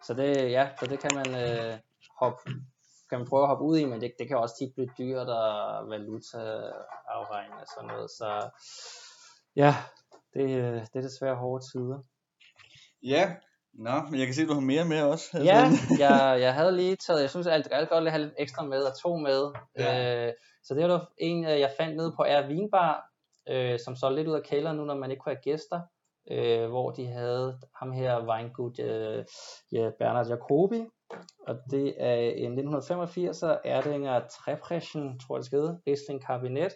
Så 0.03 0.15
det, 0.15 0.51
ja, 0.51 0.69
så 0.81 0.87
det 0.87 1.01
kan 1.01 1.11
man 1.15 1.29
øh, 1.43 1.79
hoppe, 2.21 2.43
kan 3.11 3.19
man 3.19 3.29
prøve 3.29 3.43
at 3.43 3.49
hoppe 3.49 3.65
ud 3.65 3.79
i, 3.79 3.85
men 3.85 4.01
det, 4.01 4.13
det 4.19 4.29
kan 4.29 4.37
også 4.37 4.55
tit 4.59 4.75
blive 4.75 4.91
dyrt 4.99 5.29
og 5.29 5.89
valuta 5.91 6.39
afregning 7.09 7.61
og 7.61 7.67
sådan 7.75 7.89
noget, 7.89 8.11
så 8.11 8.51
ja, 9.57 9.75
det, 10.35 10.51
øh, 10.51 10.75
det 10.75 10.97
er 10.97 11.01
desværre 11.01 11.37
hårde 11.37 11.65
tider. 11.73 11.99
Ja, 13.03 13.37
nå, 13.73 14.03
men 14.11 14.19
jeg 14.19 14.27
kan 14.27 14.35
se, 14.35 14.43
at 14.43 14.49
du 14.49 14.55
har 14.55 14.61
mere 14.61 14.85
med 14.85 15.03
også. 15.03 15.39
Ja, 15.45 15.65
jeg, 16.05 16.39
jeg 16.45 16.55
havde 16.55 16.77
lige 16.77 16.97
taget, 16.97 17.21
jeg 17.21 17.31
synes 17.31 17.47
alt, 17.47 17.69
alt 17.71 17.89
godt 17.89 18.07
at 18.07 18.13
have 18.13 18.23
lidt 18.23 18.35
ekstra 18.39 18.65
med, 18.65 18.83
og 18.83 18.99
to 18.99 19.17
med. 19.17 19.53
Ja. 19.79 20.27
Øh, 20.27 20.33
så 20.65 20.75
det 20.75 20.83
var 20.83 20.89
der 20.89 21.07
en, 21.19 21.45
øh, 21.45 21.61
jeg 21.61 21.75
fandt 21.79 21.97
nede 21.97 22.13
på 22.17 22.23
R 22.23 22.47
Vinbar, 22.47 23.10
øh, 23.51 23.79
som 23.79 23.97
så 23.97 24.11
lidt 24.11 24.29
ud 24.29 24.35
af 24.35 24.43
kælderen 24.43 24.77
nu, 24.77 24.85
når 24.85 24.95
man 24.95 25.11
ikke 25.11 25.21
kunne 25.21 25.35
have 25.35 25.43
gæster, 25.43 25.81
øh, 26.31 26.69
hvor 26.69 26.91
de 26.91 27.07
havde 27.07 27.59
ham 27.75 27.93
her, 27.93 28.27
Weingut 28.29 28.79
øh, 28.79 29.25
ja, 29.73 29.91
Bernard 29.99 30.29
Jacobi, 30.29 30.85
og 31.47 31.57
det 31.71 31.95
er 31.99 32.15
en 32.15 32.59
1985'er 32.59 33.59
Erdinger 33.65 34.21
Trepreschen, 34.29 35.21
tror 35.21 35.37
jeg 35.37 35.41
det 35.41 35.47
skal 35.47 35.59
hedde, 35.59 35.81
Riesling 35.87 36.27
Kabinett, 36.27 36.75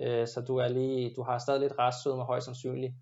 øh, 0.00 0.26
så 0.26 0.44
du 0.48 0.56
er 0.56 0.68
lige, 0.68 1.14
du 1.16 1.22
har 1.22 1.38
stadig 1.38 1.60
lidt 1.60 1.78
restsød 1.78 2.16
med 2.16 2.24
højst 2.24 2.44
sandsynligt. 2.44 2.94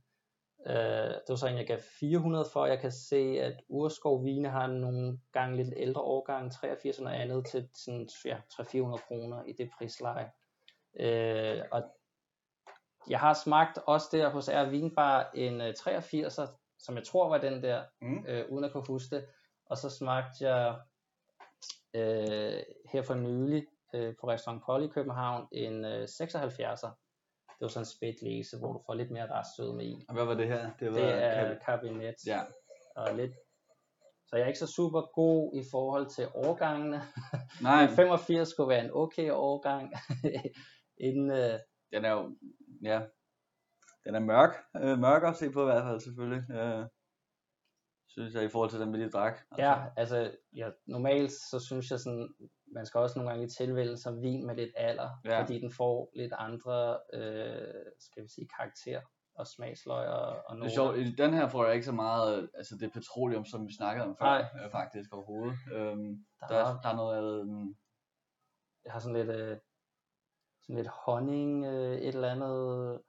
Øh, 0.66 0.74
det 0.74 1.28
var 1.28 1.36
så 1.36 1.46
en, 1.46 1.56
jeg 1.56 1.66
gav 1.66 1.78
400 2.00 2.46
for. 2.52 2.66
Jeg 2.66 2.80
kan 2.80 2.92
se, 2.92 3.40
at 3.40 3.60
Urskov 3.68 4.24
Vine 4.24 4.48
har 4.48 4.66
nogle 4.66 5.18
gange 5.32 5.56
lidt 5.56 5.74
ældre 5.76 6.00
årgang, 6.00 6.52
83 6.52 6.98
og 6.98 7.20
andet, 7.20 7.46
til 7.46 7.68
sådan, 7.74 8.08
ja, 8.24 8.36
300-400 8.52 9.06
kroner 9.06 9.44
i 9.44 9.52
det 9.52 9.70
prisleje. 9.78 10.30
Øh, 11.00 11.62
og 11.72 11.82
jeg 13.10 13.20
har 13.20 13.34
smagt 13.34 13.78
også 13.86 14.08
der 14.12 14.28
hos 14.30 14.48
R 14.48 14.64
Vinbar 14.70 15.30
en 15.34 15.60
øh, 15.60 15.74
83'er, 15.78 16.46
som 16.78 16.96
jeg 16.96 17.04
tror 17.04 17.28
var 17.28 17.38
den 17.38 17.62
der, 17.62 17.82
Mm. 18.00 18.24
øh, 18.28 18.44
uden 18.50 18.64
at 18.64 18.72
kunne 18.72 18.86
huske 18.88 19.16
det. 19.16 19.26
Og 19.70 19.78
så 19.78 19.90
smagte 19.90 20.48
jeg 20.48 20.78
øh, 21.94 22.62
her 22.92 23.02
for 23.02 23.14
nylig 23.14 23.66
øh, 23.94 24.14
på 24.20 24.28
Restaurant 24.28 24.62
Polly 24.66 24.84
i 24.86 24.88
København 24.90 25.48
en 25.52 25.84
øh, 25.84 26.02
76'er. 26.04 26.90
Det 27.58 27.60
var 27.64 27.68
sådan 27.68 27.82
en 27.82 27.86
spætlæse, 27.96 28.58
hvor 28.58 28.72
du 28.72 28.82
får 28.86 28.94
lidt 28.94 29.10
mere 29.10 29.30
restsødme 29.38 29.84
i. 29.84 30.04
Og 30.08 30.14
hvad 30.14 30.24
var 30.24 30.34
det 30.34 30.46
her? 30.48 30.70
Det, 30.80 30.88
var, 30.92 30.98
Det 30.98 31.24
er 31.24 31.58
kabinet 31.58 32.14
Ja, 32.26 32.40
og 32.96 33.14
lidt. 33.14 33.32
Så 34.26 34.36
jeg 34.36 34.42
er 34.42 34.46
ikke 34.46 34.58
så 34.58 34.66
super 34.76 35.02
god 35.14 35.54
i 35.56 35.62
forhold 35.70 36.06
til 36.10 36.26
årgangene. 36.34 37.02
nej, 37.62 37.80
Men 37.86 37.96
85 37.96 38.48
skulle 38.48 38.68
være 38.68 38.84
en 38.84 38.90
okay 38.92 39.30
årgang. 39.30 39.92
Inden, 41.06 41.30
øh, 41.30 41.58
den 41.92 42.04
er 42.04 42.10
jo, 42.12 42.36
ja, 42.82 43.02
den 44.04 44.14
er 44.14 44.20
mørk, 44.20 44.50
øh, 44.76 44.98
mørk 44.98 45.22
at 45.24 45.36
se 45.36 45.50
på 45.50 45.62
i 45.62 45.64
hvert 45.64 45.82
fald 45.84 46.00
selvfølgelig. 46.00 46.50
Øh, 46.56 46.86
synes 48.08 48.34
jeg 48.34 48.44
i 48.44 48.48
forhold 48.48 48.70
til 48.70 48.80
den, 48.80 48.92
vi 48.92 48.96
lige 48.98 49.10
drak. 49.10 49.38
ja, 49.58 49.84
altså 49.96 50.36
ja, 50.56 50.70
normalt 50.86 51.32
så 51.32 51.60
synes 51.68 51.90
jeg 51.90 52.00
sådan, 52.00 52.34
man 52.74 52.86
skal 52.86 52.98
også 53.00 53.18
nogle 53.18 53.30
gange 53.30 53.48
tilvælge 53.48 53.96
sig 53.96 54.12
vin 54.22 54.46
med 54.46 54.56
lidt 54.56 54.70
alder, 54.76 55.10
Ja. 55.24 55.42
fordi 55.42 55.60
den 55.60 55.72
får 55.72 56.10
lidt 56.16 56.32
andre, 56.38 56.98
øh, 57.12 57.74
skal 58.00 58.22
vi 58.22 58.28
sige, 58.28 58.48
karakter 58.56 59.00
og 59.34 59.46
smagsløg 59.46 60.08
og, 60.08 60.42
og 60.46 60.56
Det 60.56 60.64
er 60.64 60.68
sjovt, 60.70 60.96
i 60.98 61.14
den 61.14 61.34
her 61.34 61.48
får 61.48 61.64
jeg 61.64 61.74
ikke 61.74 61.86
så 61.86 61.92
meget, 61.92 62.50
altså 62.54 62.76
det 62.80 62.92
petroleum, 62.92 63.44
som 63.44 63.66
vi 63.66 63.72
snakkede 63.74 64.06
om 64.06 64.16
før, 64.16 64.24
Nej. 64.26 64.64
øh, 64.64 64.70
faktisk 64.70 65.12
overhovedet. 65.14 65.58
Øhm, 65.72 66.26
Der 66.40 66.46
der, 66.46 66.54
er, 66.56 66.64
er- 66.74 66.80
der 66.80 66.88
er 66.88 66.96
noget, 66.96 67.40
øh, 67.40 67.74
Jeg 68.84 68.92
har 68.92 69.00
sådan 69.00 69.16
lidt, 69.16 69.30
øh, 69.36 69.56
sådan 70.66 70.76
lidt 70.76 70.88
honning, 70.88 71.64
øh, 71.64 71.98
et 71.98 72.08
eller 72.08 72.30
andet, 72.30 73.02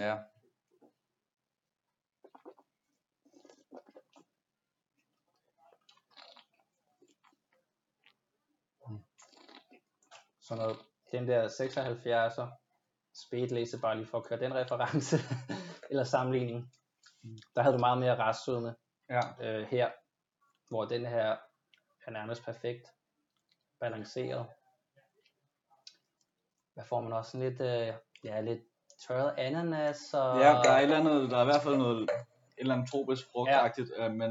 ja, 0.00 0.16
sådan 10.48 10.62
noget, 10.62 10.78
den 11.12 11.28
der 11.28 11.48
76'er 11.48 12.48
spætlæse, 13.26 13.80
bare 13.80 13.96
lige 13.96 14.06
for 14.06 14.18
at 14.18 14.24
køre 14.24 14.40
den 14.40 14.54
reference, 14.54 15.16
eller 15.90 16.04
sammenligning, 16.04 16.72
der 17.54 17.62
havde 17.62 17.74
du 17.74 17.80
meget 17.80 17.98
mere 17.98 18.18
restsødme 18.18 18.74
ja, 19.10 19.20
øh, 19.40 19.66
her, 19.66 19.90
hvor 20.68 20.84
den 20.84 21.06
her 21.06 21.36
er 22.06 22.10
nærmest 22.10 22.44
perfekt 22.44 22.88
balanceret. 23.80 24.46
Hvad 26.78 26.86
får 26.86 27.00
man 27.00 27.12
også 27.12 27.38
lidt, 27.38 27.60
øh, 27.60 27.92
ja, 28.24 28.40
lidt 28.40 28.60
tørret 29.08 29.34
ananas 29.38 30.14
og... 30.14 30.40
ja, 30.40 30.48
der 30.64 30.70
er 30.70 30.78
et 30.78 30.82
eller 30.82 30.96
andet, 30.98 31.30
der 31.30 31.36
er 31.36 31.42
i 31.42 31.44
hvert 31.44 31.62
fald 31.62 31.76
noget, 31.76 32.02
et 32.02 32.08
eller 32.58 32.74
andet 32.74 32.90
tropisk 32.90 33.22
frugtagtigt, 33.32 33.90
ja. 33.98 34.08
øh, 34.08 34.14
men 34.14 34.30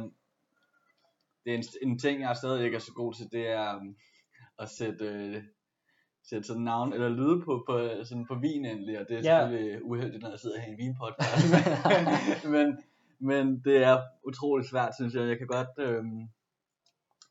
det 1.43 1.53
er 1.53 1.57
en, 1.57 1.63
en 1.81 1.99
ting, 1.99 2.21
jeg 2.21 2.35
stadig 2.37 2.65
ikke 2.65 2.75
er 2.75 2.79
så 2.79 2.91
god 2.95 3.13
til, 3.13 3.31
det 3.31 3.47
er 3.47 3.75
um, 3.75 3.95
at 4.59 4.69
sætte, 4.69 5.05
øh, 5.05 5.43
sætte 6.29 6.47
sådan 6.47 6.61
navn 6.63 6.93
eller 6.93 7.09
lyde 7.09 7.41
på, 7.45 7.63
på, 7.69 7.89
sådan 8.03 8.25
på 8.27 8.35
vin 8.35 8.65
endelig, 8.65 8.99
og 8.99 9.05
det 9.09 9.17
er 9.17 9.21
Ja. 9.21 9.39
selvfølgelig 9.41 9.83
uheldigt, 9.83 10.23
når 10.23 10.29
jeg 10.29 10.39
sidder 10.39 10.59
her 10.59 10.67
i 10.67 10.71
en 10.71 10.77
vinpodcast, 10.77 11.45
men, 11.53 11.63
men, 12.53 12.83
men 13.19 13.61
det 13.65 13.83
er 13.83 14.01
utroligt 14.23 14.69
svært, 14.69 14.95
synes 14.95 15.13
jeg. 15.13 15.27
Jeg 15.27 15.37
kan 15.37 15.47
godt, 15.47 15.73
øh, 15.77 16.03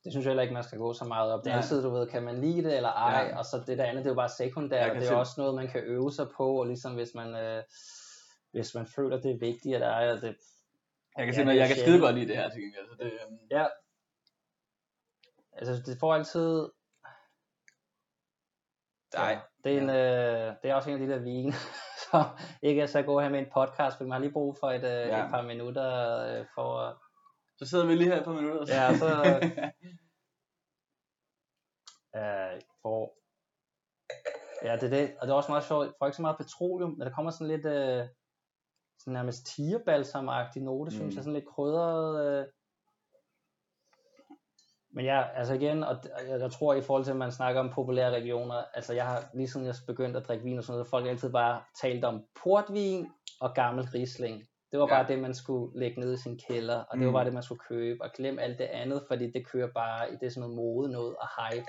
Det 0.06 0.12
synes 0.12 0.24
jeg 0.24 0.30
heller 0.30 0.42
ikke, 0.42 0.54
man 0.54 0.64
skal 0.64 0.78
gå 0.78 0.92
så 0.92 1.04
meget 1.04 1.32
op. 1.32 1.44
Det 1.44 1.52
er 1.52 1.56
altid, 1.56 1.82
du 1.82 1.90
ved, 1.90 2.06
kan 2.06 2.22
man 2.22 2.40
lide 2.40 2.62
det 2.62 2.76
eller 2.76 2.88
ej, 2.88 3.26
Ja. 3.26 3.38
og 3.38 3.44
så 3.44 3.62
det 3.66 3.78
der 3.78 3.84
andet, 3.84 4.04
det 4.04 4.10
er 4.10 4.14
jo 4.14 4.16
bare 4.16 4.28
sekundært, 4.28 4.90
og 4.90 4.96
det 4.96 5.02
er 5.04 5.08
se- 5.08 5.16
også 5.16 5.32
noget, 5.36 5.54
man 5.54 5.68
kan 5.68 5.82
øve 5.84 6.12
sig 6.12 6.26
på, 6.36 6.58
og 6.60 6.66
ligesom 6.66 6.94
hvis 6.94 7.14
man, 7.14 7.34
øh, 7.34 7.62
hvis 8.50 8.74
man 8.74 8.86
føler, 8.86 9.20
det 9.20 9.30
er 9.30 9.38
vigtigt, 9.38 9.76
at 9.76 9.82
er, 9.82 10.12
og 10.12 10.20
det, 10.20 10.36
jeg 11.16 11.26
kan 11.26 11.34
Ja, 11.34 11.52
er 11.52 11.54
jeg 11.54 11.68
kan 11.68 11.76
skide 11.76 12.00
godt 12.00 12.14
lide 12.14 12.28
det 12.28 12.36
her 12.36 12.48
til 12.50 12.60
gengæld, 12.62 12.88
så 12.88 12.94
det, 12.98 13.12
øh, 13.52 13.66
altså 15.52 15.82
det 15.86 15.96
får 16.00 16.14
altid, 16.14 16.68
nej, 19.14 19.30
Ja, 19.30 19.40
det, 19.64 19.76
er 19.76 19.80
en, 19.80 19.90
øh, 19.90 20.54
det 20.62 20.70
er 20.70 20.74
også 20.74 20.90
en 20.90 21.00
af 21.02 21.06
de 21.06 21.12
der 21.12 21.18
vine, 21.18 21.52
som 22.10 22.24
ikke 22.62 22.82
er 22.82 22.86
så 22.86 23.02
god 23.02 23.22
her 23.22 23.28
med 23.28 23.38
en 23.38 23.50
podcast, 23.54 23.96
fordi 23.96 24.08
man 24.08 24.12
har 24.12 24.20
lige 24.20 24.32
brug 24.32 24.56
for 24.60 24.70
et, 24.70 24.84
øh, 24.84 24.90
Ja. 25.08 25.24
et 25.24 25.30
par 25.30 25.42
minutter 25.42 26.18
øh, 26.38 26.44
for 26.54 26.78
at... 26.80 26.94
så 27.58 27.66
sidder 27.66 27.86
vi 27.86 27.94
lige 27.94 28.10
her 28.10 28.18
et 28.18 28.24
par 28.24 28.32
minutter. 28.40 28.74
Ja, 28.74 28.96
så- 28.98 29.40
Øh, 32.16 32.60
for 32.82 33.12
ja, 34.66 34.72
det 34.76 34.82
er 34.84 34.88
det. 34.98 35.16
Og 35.20 35.26
det 35.26 35.32
er 35.32 35.36
også 35.36 35.50
meget 35.52 35.64
sjovt. 35.64 35.94
Får 35.98 36.06
ikke 36.06 36.16
så 36.16 36.22
meget 36.22 36.36
petroleum, 36.36 36.90
men 36.90 37.00
der 37.00 37.10
kommer 37.14 37.30
sådan 37.30 37.46
lidt 37.56 37.66
øh, 37.66 38.08
sådan 38.98 39.12
nærmest 39.12 39.46
tigerbalsamagtig 39.46 40.62
note, 40.62 40.88
mm. 40.90 40.90
synes 40.90 41.14
Mm. 41.14 41.16
jeg. 41.16 41.24
Sådan 41.24 41.32
lidt 41.32 41.48
krydret. 41.48 42.26
Øh. 42.40 42.46
Men 44.90 45.04
ja, 45.04 45.28
altså 45.34 45.54
igen, 45.54 45.84
og 45.84 45.96
jeg, 46.28 46.40
jeg 46.40 46.50
tror 46.52 46.74
i 46.74 46.82
forhold 46.82 47.04
til, 47.04 47.10
at 47.10 47.16
man 47.16 47.32
snakker 47.32 47.60
om 47.60 47.70
populære 47.74 48.10
regioner, 48.10 48.64
altså 48.74 48.92
jeg 48.92 49.06
har 49.06 49.30
lige 49.34 49.48
siden 49.48 49.66
jeg 49.66 49.74
begyndte 49.86 50.20
at 50.20 50.26
drikke 50.28 50.44
vin 50.44 50.58
og 50.58 50.64
sådan 50.64 50.74
noget, 50.74 50.90
folk 50.90 51.04
har 51.04 51.10
altid 51.10 51.32
bare 51.32 51.62
talt 51.80 52.04
om 52.04 52.26
portvin 52.42 53.12
og 53.40 53.54
gammel 53.54 53.84
Riesling. 53.84 54.46
Det 54.70 54.78
var 54.80 54.86
Ja. 54.86 54.94
bare 54.94 55.08
det, 55.12 55.18
man 55.18 55.34
skulle 55.34 55.80
lægge 55.80 56.00
ned 56.00 56.12
i 56.14 56.22
sin 56.22 56.38
kælder, 56.48 56.78
og 56.88 56.98
det 56.98 57.04
var 57.06 57.10
Mm. 57.10 57.18
bare 57.18 57.24
det, 57.24 57.34
man 57.34 57.42
skulle 57.42 57.62
købe, 57.68 58.04
og 58.04 58.10
glem 58.16 58.38
alt 58.38 58.58
det 58.58 58.64
andet, 58.64 59.02
fordi 59.08 59.30
det 59.30 59.46
kører 59.46 59.70
bare 59.74 60.12
i 60.12 60.16
det 60.20 60.32
sådan 60.32 60.40
noget 60.40 60.56
mode 60.56 60.92
noget 60.92 61.16
og 61.16 61.28
hype. 61.38 61.66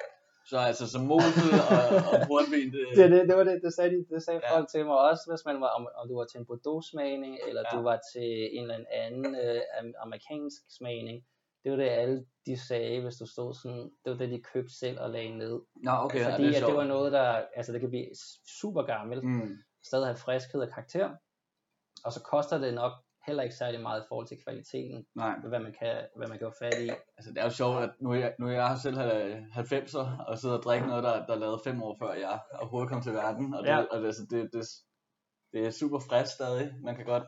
Så 0.49 0.57
altså 0.57 0.87
som 0.93 1.01
mosel 1.01 1.49
og, 1.69 1.87
og 2.13 2.19
portvin, 2.27 2.71
det, 2.73 2.81
Det, 2.97 3.11
det, 3.11 3.27
det 3.29 3.35
var 3.37 3.43
det, 3.43 3.59
det 3.63 3.73
sagde, 3.73 3.89
de, 3.95 4.05
det 4.15 4.23
sagde 4.23 4.41
Ja. 4.43 4.55
folk 4.55 4.67
til 4.69 4.85
mig 4.85 4.97
også, 5.09 5.23
hvis 5.31 5.45
man 5.45 5.61
var, 5.61 5.67
om, 5.77 5.87
om 6.01 6.07
du 6.09 6.17
var 6.17 6.25
til 6.25 6.39
en 6.39 6.45
Bordeaux-smagning, 6.45 7.33
eller 7.47 7.63
Ja. 7.71 7.77
du 7.77 7.83
var 7.83 7.99
til 8.13 8.29
en 8.57 8.63
eller 8.63 8.77
anden 8.91 9.35
øh, 9.35 9.61
am- 9.79 9.97
amerikansk 10.05 10.61
smagning. 10.77 11.25
Det 11.63 11.71
var 11.71 11.77
det, 11.77 11.89
alle 11.89 12.25
de 12.45 12.67
sagde, 12.67 13.01
hvis 13.01 13.15
du 13.15 13.25
stod 13.25 13.53
sådan, 13.53 13.83
det 14.03 14.11
var 14.11 14.17
det, 14.17 14.29
de 14.29 14.41
købte 14.53 14.73
selv 14.79 14.99
og 14.99 15.09
lagde 15.09 15.37
ned. 15.37 15.55
Nå, 15.83 15.91
okay, 15.91 16.19
ja, 16.19 16.31
Fordi 16.33 16.43
det 16.47 16.57
er 16.57 16.61
at 16.61 16.67
det 16.67 16.75
var 16.75 16.83
noget, 16.95 17.11
der, 17.11 17.41
altså 17.55 17.71
det 17.73 17.79
kan 17.81 17.89
blive 17.89 18.07
super 18.61 18.81
gammelt, 18.83 19.23
Mm. 19.23 19.57
stadig 19.89 20.05
have 20.07 20.17
friskhed 20.17 20.61
og 20.61 20.69
karakter, 20.69 21.09
og 22.07 22.13
så 22.13 22.21
koster 22.23 22.57
det 22.57 22.73
nok 22.73 22.91
heller 23.27 23.43
ikke 23.43 23.55
særlig 23.55 23.81
meget 23.81 24.01
i 24.01 24.05
forhold 24.07 24.27
til 24.27 24.37
kvaliteten, 24.43 25.05
Nej, 25.15 25.39
hvad 25.39 25.59
man 25.59 25.73
kan, 25.79 26.07
hvad 26.17 26.27
man 26.27 26.37
kan 26.39 26.47
få 26.51 26.55
fat 26.65 26.79
i. 26.85 26.89
altså 27.17 27.29
det 27.33 27.37
er 27.37 27.43
jo 27.43 27.49
sjovt, 27.49 27.77
at 27.83 27.91
nu 27.99 28.11
er 28.11 28.15
jeg, 28.15 28.35
nu 28.39 28.47
er 28.47 28.51
jeg 28.51 28.77
selv 28.83 28.97
øh, 28.97 29.43
90'er, 29.43 30.25
og 30.27 30.37
sidder 30.37 30.57
og 30.57 30.63
drikker 30.63 30.87
noget, 30.87 31.03
der, 31.03 31.25
der 31.25 31.33
er 31.33 31.39
lavet 31.39 31.61
fem 31.63 31.83
år 31.83 31.95
før 32.01 32.13
jeg 32.13 32.39
overhovedet 32.59 32.89
kom 32.91 33.01
til 33.01 33.13
verden, 33.13 33.53
og 33.53 33.63
det, 33.63 33.69
Ja. 33.69 33.77
og 33.91 33.99
det, 33.99 34.05
altså, 34.05 34.21
det, 34.29 34.49
det, 34.53 34.63
det 35.53 35.67
er 35.67 35.71
super 35.71 35.99
frisk 35.99 36.33
stadig, 36.33 36.73
man 36.83 36.95
kan 36.95 37.05
godt 37.05 37.23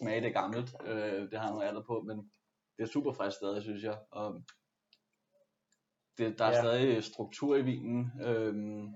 smage 0.00 0.20
det 0.20 0.34
gammelt, 0.34 0.74
øh, 0.84 1.30
det 1.30 1.38
har 1.40 1.50
noget 1.50 1.68
alder 1.68 1.82
på, 1.86 2.02
men 2.06 2.16
det 2.76 2.82
er 2.82 2.86
super 2.92 3.12
frisk 3.12 3.36
stadig, 3.36 3.62
synes 3.62 3.82
jeg, 3.82 3.98
og 4.10 4.42
det, 6.18 6.38
der 6.38 6.44
er 6.44 6.50
Ja. 6.52 6.60
stadig 6.62 7.04
struktur 7.04 7.56
i 7.56 7.62
vinen, 7.62 8.12
øhm, 8.24 8.94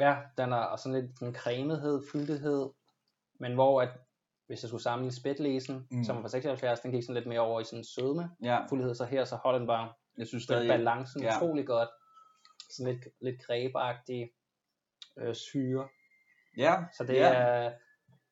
Ja, 0.00 0.16
den 0.36 0.52
er 0.52 0.56
og 0.56 0.78
sådan 0.78 1.00
lidt 1.00 1.20
en 1.22 1.34
cremethed, 1.34 2.02
fyldighed, 2.12 2.70
men 3.38 3.54
hvor 3.54 3.82
at, 3.82 3.88
hvis 4.46 4.62
jeg 4.62 4.68
skulle 4.68 4.82
sammenligne 4.82 5.16
spætlæsen, 5.20 5.86
Mm. 5.90 6.04
som 6.04 6.16
var 6.16 6.22
fra 6.22 6.28
76, 6.28 6.80
den 6.80 6.92
gik 6.92 7.02
sådan 7.02 7.14
lidt 7.14 7.26
mere 7.26 7.40
over 7.40 7.60
i 7.60 7.64
sådan 7.64 7.78
en 7.78 7.84
sødme, 7.84 8.30
ja, 8.42 8.66
fuldhed, 8.68 8.94
så 8.94 9.04
her 9.04 9.24
så 9.24 9.36
holder 9.36 9.58
den 9.58 9.68
bare 9.68 9.92
jeg 10.18 10.26
synes 10.26 10.44
stadig, 10.44 10.68
balancen 10.68 11.22
ja. 11.22 11.36
utrolig 11.36 11.66
godt. 11.66 11.88
Sådan 12.70 12.94
lidt, 12.94 13.04
lidt 13.20 13.42
grebagtig 13.46 14.30
øh, 15.18 15.34
syre. 15.34 15.88
ja, 16.56 16.74
Så 16.96 17.04
det 17.04 17.14
ja. 17.14 17.32
er, 17.34 17.70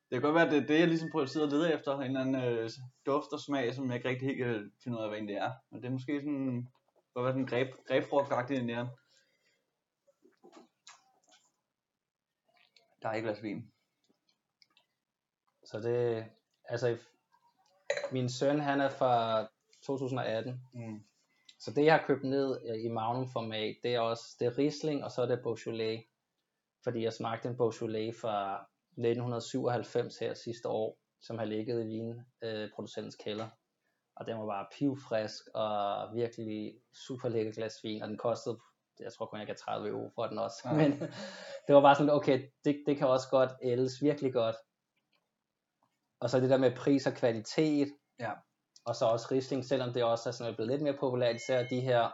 Det 0.09 0.11
kan 0.11 0.21
godt 0.21 0.35
være, 0.35 0.45
at 0.45 0.51
det 0.51 0.63
er 0.63 0.67
det, 0.67 0.79
jeg 0.79 0.87
ligesom 0.87 1.09
prøver 1.11 1.23
at 1.23 1.29
sidde 1.29 1.45
og 1.45 1.51
lede 1.51 1.73
efter. 1.73 1.95
En 1.95 2.01
eller 2.03 2.21
anden 2.21 2.35
øh, 2.43 2.69
duft 3.05 3.33
og 3.33 3.39
smag, 3.39 3.73
som 3.73 3.87
jeg 3.87 3.95
ikke 3.95 4.09
rigtig 4.09 4.27
helt 4.27 4.37
kan 4.37 4.71
finde 4.83 4.97
ud 4.97 5.03
af, 5.03 5.09
hvad 5.09 5.17
egentlig 5.17 5.35
er. 5.35 5.51
Men 5.71 5.81
det 5.81 5.87
er 5.87 5.91
måske 5.91 6.19
sådan, 6.19 6.55
det 6.55 7.13
godt 7.13 7.23
være 7.23 7.33
sådan 7.33 7.45
greb, 7.45 7.67
grebfrugtagtigt 7.87 8.59
end 8.59 8.67
der. 8.69 8.87
Der 13.01 13.09
er 13.09 13.13
ikke 13.13 13.25
glas 13.27 13.43
vin. 13.43 13.71
Så 15.71 15.79
det, 15.79 16.25
altså 16.65 16.97
min 18.11 18.29
søn 18.29 18.59
han 18.59 18.81
er 18.81 18.89
fra 18.89 19.45
2018, 19.83 20.61
Mm. 20.73 21.03
så 21.59 21.71
det 21.71 21.85
jeg 21.85 21.93
har 21.93 22.07
købt 22.07 22.23
ned 22.23 22.59
øh, 22.69 22.83
i 22.85 22.87
Magnum 22.87 23.27
format, 23.29 23.75
det 23.83 23.95
er 23.95 23.99
også, 23.99 24.35
det 24.39 24.45
er 24.47 24.57
Riesling, 24.57 25.03
og 25.03 25.11
så 25.11 25.21
er 25.21 25.25
det 25.25 25.41
Beaujolais. 25.43 26.03
Fordi 26.83 27.03
jeg 27.03 27.13
smagte 27.13 27.49
en 27.49 27.57
Beaujolais 27.57 28.15
fra 28.21 28.67
1997 28.97 30.17
her 30.19 30.33
sidste 30.33 30.69
år, 30.69 30.97
som 31.21 31.37
har 31.37 31.45
ligget 31.45 31.85
i 31.85 31.87
vinproducentens 31.87 33.15
kælder. 33.15 33.47
Og 34.15 34.25
den 34.27 34.37
var 34.39 34.45
bare 34.45 34.67
pivfrisk 34.77 35.47
og 35.53 36.07
virkelig 36.15 36.73
super 37.07 37.29
lækker 37.29 37.51
glas 37.51 37.73
vin, 37.83 38.01
og 38.01 38.07
den 38.07 38.17
kostede, 38.17 38.59
jeg 38.99 39.13
tror 39.13 39.25
kun 39.25 39.39
jeg 39.39 39.47
gav 39.47 39.55
30 39.55 39.89
euro 39.89 40.09
for 40.15 40.27
den 40.27 40.37
også. 40.39 40.57
Ja. 40.65 40.73
Men 40.81 40.91
det 41.67 41.75
var 41.75 41.81
bare 41.81 41.95
sådan, 41.95 42.09
okay, 42.09 42.49
det, 42.65 42.83
det 42.85 42.97
kan 42.97 43.07
også 43.07 43.27
godt 43.31 43.51
ældes 43.63 44.01
virkelig 44.01 44.33
godt. 44.33 44.55
Og 46.21 46.29
så 46.29 46.39
det 46.39 46.49
der 46.49 46.57
med 46.57 46.75
pris 46.75 47.07
og 47.07 47.13
kvalitet, 47.13 47.87
Ja. 48.19 48.31
og 48.85 48.95
så 48.95 49.05
også 49.05 49.27
Riesling, 49.31 49.65
selvom 49.65 49.93
det 49.93 50.03
også 50.03 50.29
er 50.29 50.33
sådan 50.33 50.55
blevet 50.55 50.71
lidt 50.71 50.81
mere 50.81 50.97
populært, 50.99 51.35
især 51.35 51.67
de 51.67 51.79
her, 51.81 52.09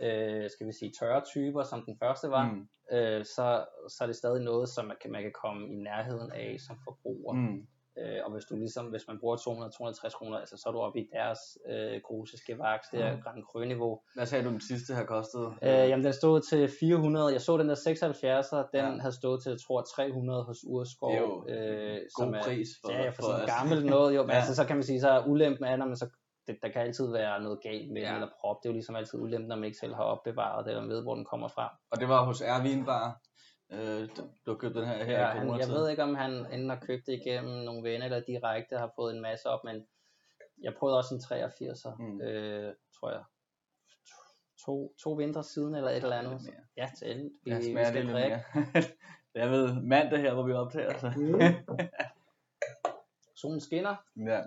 øh, 0.00 0.50
skal 0.50 0.66
vi 0.66 0.72
sige, 0.72 0.92
tørre 1.00 1.22
typer, 1.34 1.62
som 1.62 1.84
den 1.86 1.96
første 2.02 2.30
var, 2.30 2.44
Mm. 2.52 2.68
øh, 2.96 3.24
så, 3.24 3.66
så 3.88 3.98
er 4.00 4.06
det 4.06 4.16
stadig 4.16 4.42
noget, 4.42 4.68
som 4.68 4.84
man 4.86 4.96
kan, 5.02 5.12
man 5.12 5.22
kan 5.22 5.32
komme 5.42 5.68
i 5.68 5.74
nærheden 5.76 6.32
af 6.32 6.56
som 6.66 6.76
forbruger. 6.84 7.32
Mm. 7.34 7.66
Øh, 7.98 8.18
og 8.24 8.32
hvis 8.32 8.44
du 8.44 8.56
ligesom, 8.56 8.86
hvis 8.86 9.04
man 9.08 9.18
bruger 9.20 9.36
200-250 9.36 10.16
kroner, 10.18 10.38
altså, 10.38 10.56
så 10.56 10.68
er 10.68 10.72
du 10.72 10.78
oppe 10.78 11.00
i 11.00 11.08
deres 11.12 11.38
øh, 11.70 12.00
grusiske 12.04 12.58
vaks, 12.58 12.86
det 12.92 13.00
er 13.04 13.16
Mm. 13.16 13.22
Grand 13.22 13.42
Cru 13.42 13.58
niveau. 13.64 14.00
Hvad 14.14 14.26
sagde 14.26 14.44
du, 14.44 14.50
den 14.50 14.60
sidste 14.60 14.94
her 14.94 15.04
kostede? 15.04 15.46
Øh, 15.62 15.68
jamen 15.90 16.04
den 16.04 16.12
stod 16.12 16.40
til 16.40 16.68
400, 16.80 17.32
jeg 17.32 17.40
så 17.40 17.56
den 17.56 17.68
der 17.68 17.74
76'er, 17.74 18.68
den 18.78 18.94
Ja. 18.94 19.00
havde 19.00 19.14
stået 19.16 19.42
til, 19.42 19.50
jeg 19.50 19.60
tror, 19.60 19.82
300 19.82 20.42
hos 20.44 20.58
Urskov. 20.66 21.10
Det 21.10 21.16
er 21.18 21.22
jo 21.22 21.46
øh, 21.48 22.00
God 22.14 22.34
pris 22.44 22.68
for, 22.84 22.92
ja, 22.92 23.08
for, 23.08 23.14
for 23.14 23.22
sådan 23.22 23.46
gammelt 23.46 23.86
noget, 23.86 24.16
jo, 24.16 24.22
men 24.26 24.30
Ja. 24.30 24.36
altså, 24.36 24.54
så 24.54 24.64
kan 24.64 24.76
man 24.76 24.82
sige, 24.82 25.00
så 25.00 25.08
er 25.10 25.26
ulempen 25.26 25.64
af, 25.64 25.78
når 25.78 25.86
man 25.86 25.96
så, 25.96 26.08
det, 26.46 26.56
der 26.62 26.68
kan 26.68 26.82
altid 26.82 27.12
være 27.12 27.42
noget 27.42 27.58
galt 27.62 27.92
med 27.92 28.02
Ja. 28.02 28.14
eller 28.14 28.28
prop, 28.40 28.56
det 28.62 28.68
er 28.68 28.70
jo 28.72 28.74
ligesom 28.74 28.96
altid 28.96 29.18
ulempen, 29.20 29.48
når 29.48 29.56
man 29.56 29.64
ikke 29.64 29.78
selv 29.78 29.94
har 29.94 30.02
opbevaret 30.04 30.64
det, 30.66 30.72
eller 30.76 30.86
ved, 30.88 31.02
hvor 31.02 31.14
den 31.14 31.24
kommer 31.24 31.48
fra. 31.48 31.76
Og 31.90 32.00
det 32.00 32.08
var 32.08 32.24
hos 32.24 32.40
Ervin 32.40 32.84
Bar. 32.84 33.20
Øh, 33.72 34.08
du- 34.16 34.28
har 34.52 34.54
købt 34.54 34.74
den 34.74 34.86
her 34.86 35.04
her 35.04 35.20
Ja, 35.20 35.34
i 35.34 35.38
han, 35.38 35.58
jeg 35.60 35.68
ved 35.68 35.88
ikke, 35.90 36.02
om 36.02 36.14
han 36.14 36.32
enten 36.32 36.68
har 36.70 36.80
købt 36.80 37.06
det 37.06 37.12
igennem 37.12 37.64
nogle 37.64 37.82
venner, 37.90 38.04
eller 38.06 38.20
direkte 38.20 38.78
har 38.78 38.92
fået 38.96 39.14
en 39.14 39.20
masse 39.22 39.48
op, 39.48 39.64
men 39.64 39.86
jeg 40.62 40.74
prøvede 40.74 40.98
også 40.98 41.14
en 41.14 41.20
83'er, 41.20 41.94
Mm. 41.98 42.20
øh, 42.20 42.74
tror 42.98 43.10
jeg, 43.10 43.24
to, 44.66 44.94
to 45.02 45.12
vintre 45.12 45.44
siden, 45.44 45.74
eller 45.74 45.90
et 45.90 45.96
eller 45.96 46.16
andet. 46.18 46.40
Ja, 46.76 46.90
til 46.98 47.04
alle. 47.04 47.30
Vi, 47.44 47.50
Jeg 47.50 47.58
vi 47.58 47.72
smager 47.72 47.88
skal 47.88 47.96
det 47.96 48.04
lidt 48.04 48.16
drikke. 48.16 48.44
mere. 48.54 48.84
jeg 49.42 49.50
ved 49.50 49.82
mandag 49.82 50.20
her, 50.20 50.34
hvor 50.34 50.42
vi 50.42 50.52
optager. 50.52 50.98
Så. 50.98 51.12
Mm. 51.16 51.78
Solen 53.36 53.60
skinner. 53.60 53.96
ja. 54.16 54.40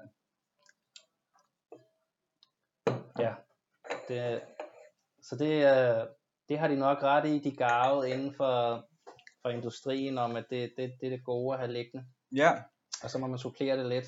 Ja. 3.19 3.33
Det, 4.07 4.41
så 5.21 5.35
det, 5.35 5.53
øh, 5.65 6.07
det 6.49 6.59
har 6.59 6.67
de 6.67 6.75
nok 6.75 7.03
ret 7.03 7.25
i, 7.27 7.39
de 7.39 7.55
garvede 7.55 8.09
inden 8.09 8.33
for, 8.33 8.85
for 9.41 9.49
industrien, 9.49 10.17
om 10.17 10.35
at 10.35 10.45
det, 10.49 10.73
det, 10.77 10.91
det 11.01 11.05
er 11.07 11.09
det 11.09 11.25
gode 11.25 11.53
at 11.53 11.59
have 11.59 11.73
liggende. 11.73 12.05
ja, 12.35 12.51
Og 13.03 13.09
så 13.09 13.17
må 13.19 13.27
man 13.27 13.37
supplere 13.39 13.77
det 13.77 13.85
lidt, 13.85 14.05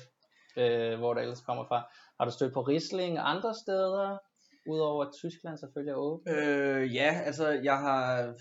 øh, 0.56 0.98
hvor 0.98 1.14
det 1.14 1.22
ellers 1.22 1.40
kommer 1.40 1.64
fra. 1.64 1.82
Har 2.20 2.24
du 2.24 2.30
stødt 2.30 2.52
på 2.54 2.60
Riesling 2.62 3.18
andre 3.20 3.54
steder, 3.54 4.18
udover 4.68 5.04
at 5.04 5.12
Tyskland 5.12 5.58
selvfølgelig 5.58 5.92
er 5.92 5.96
åbent? 5.96 6.28
Øh, 6.36 6.94
ja, 6.94 7.20
altså 7.24 7.48
jeg 7.48 7.78
har, 7.78 8.34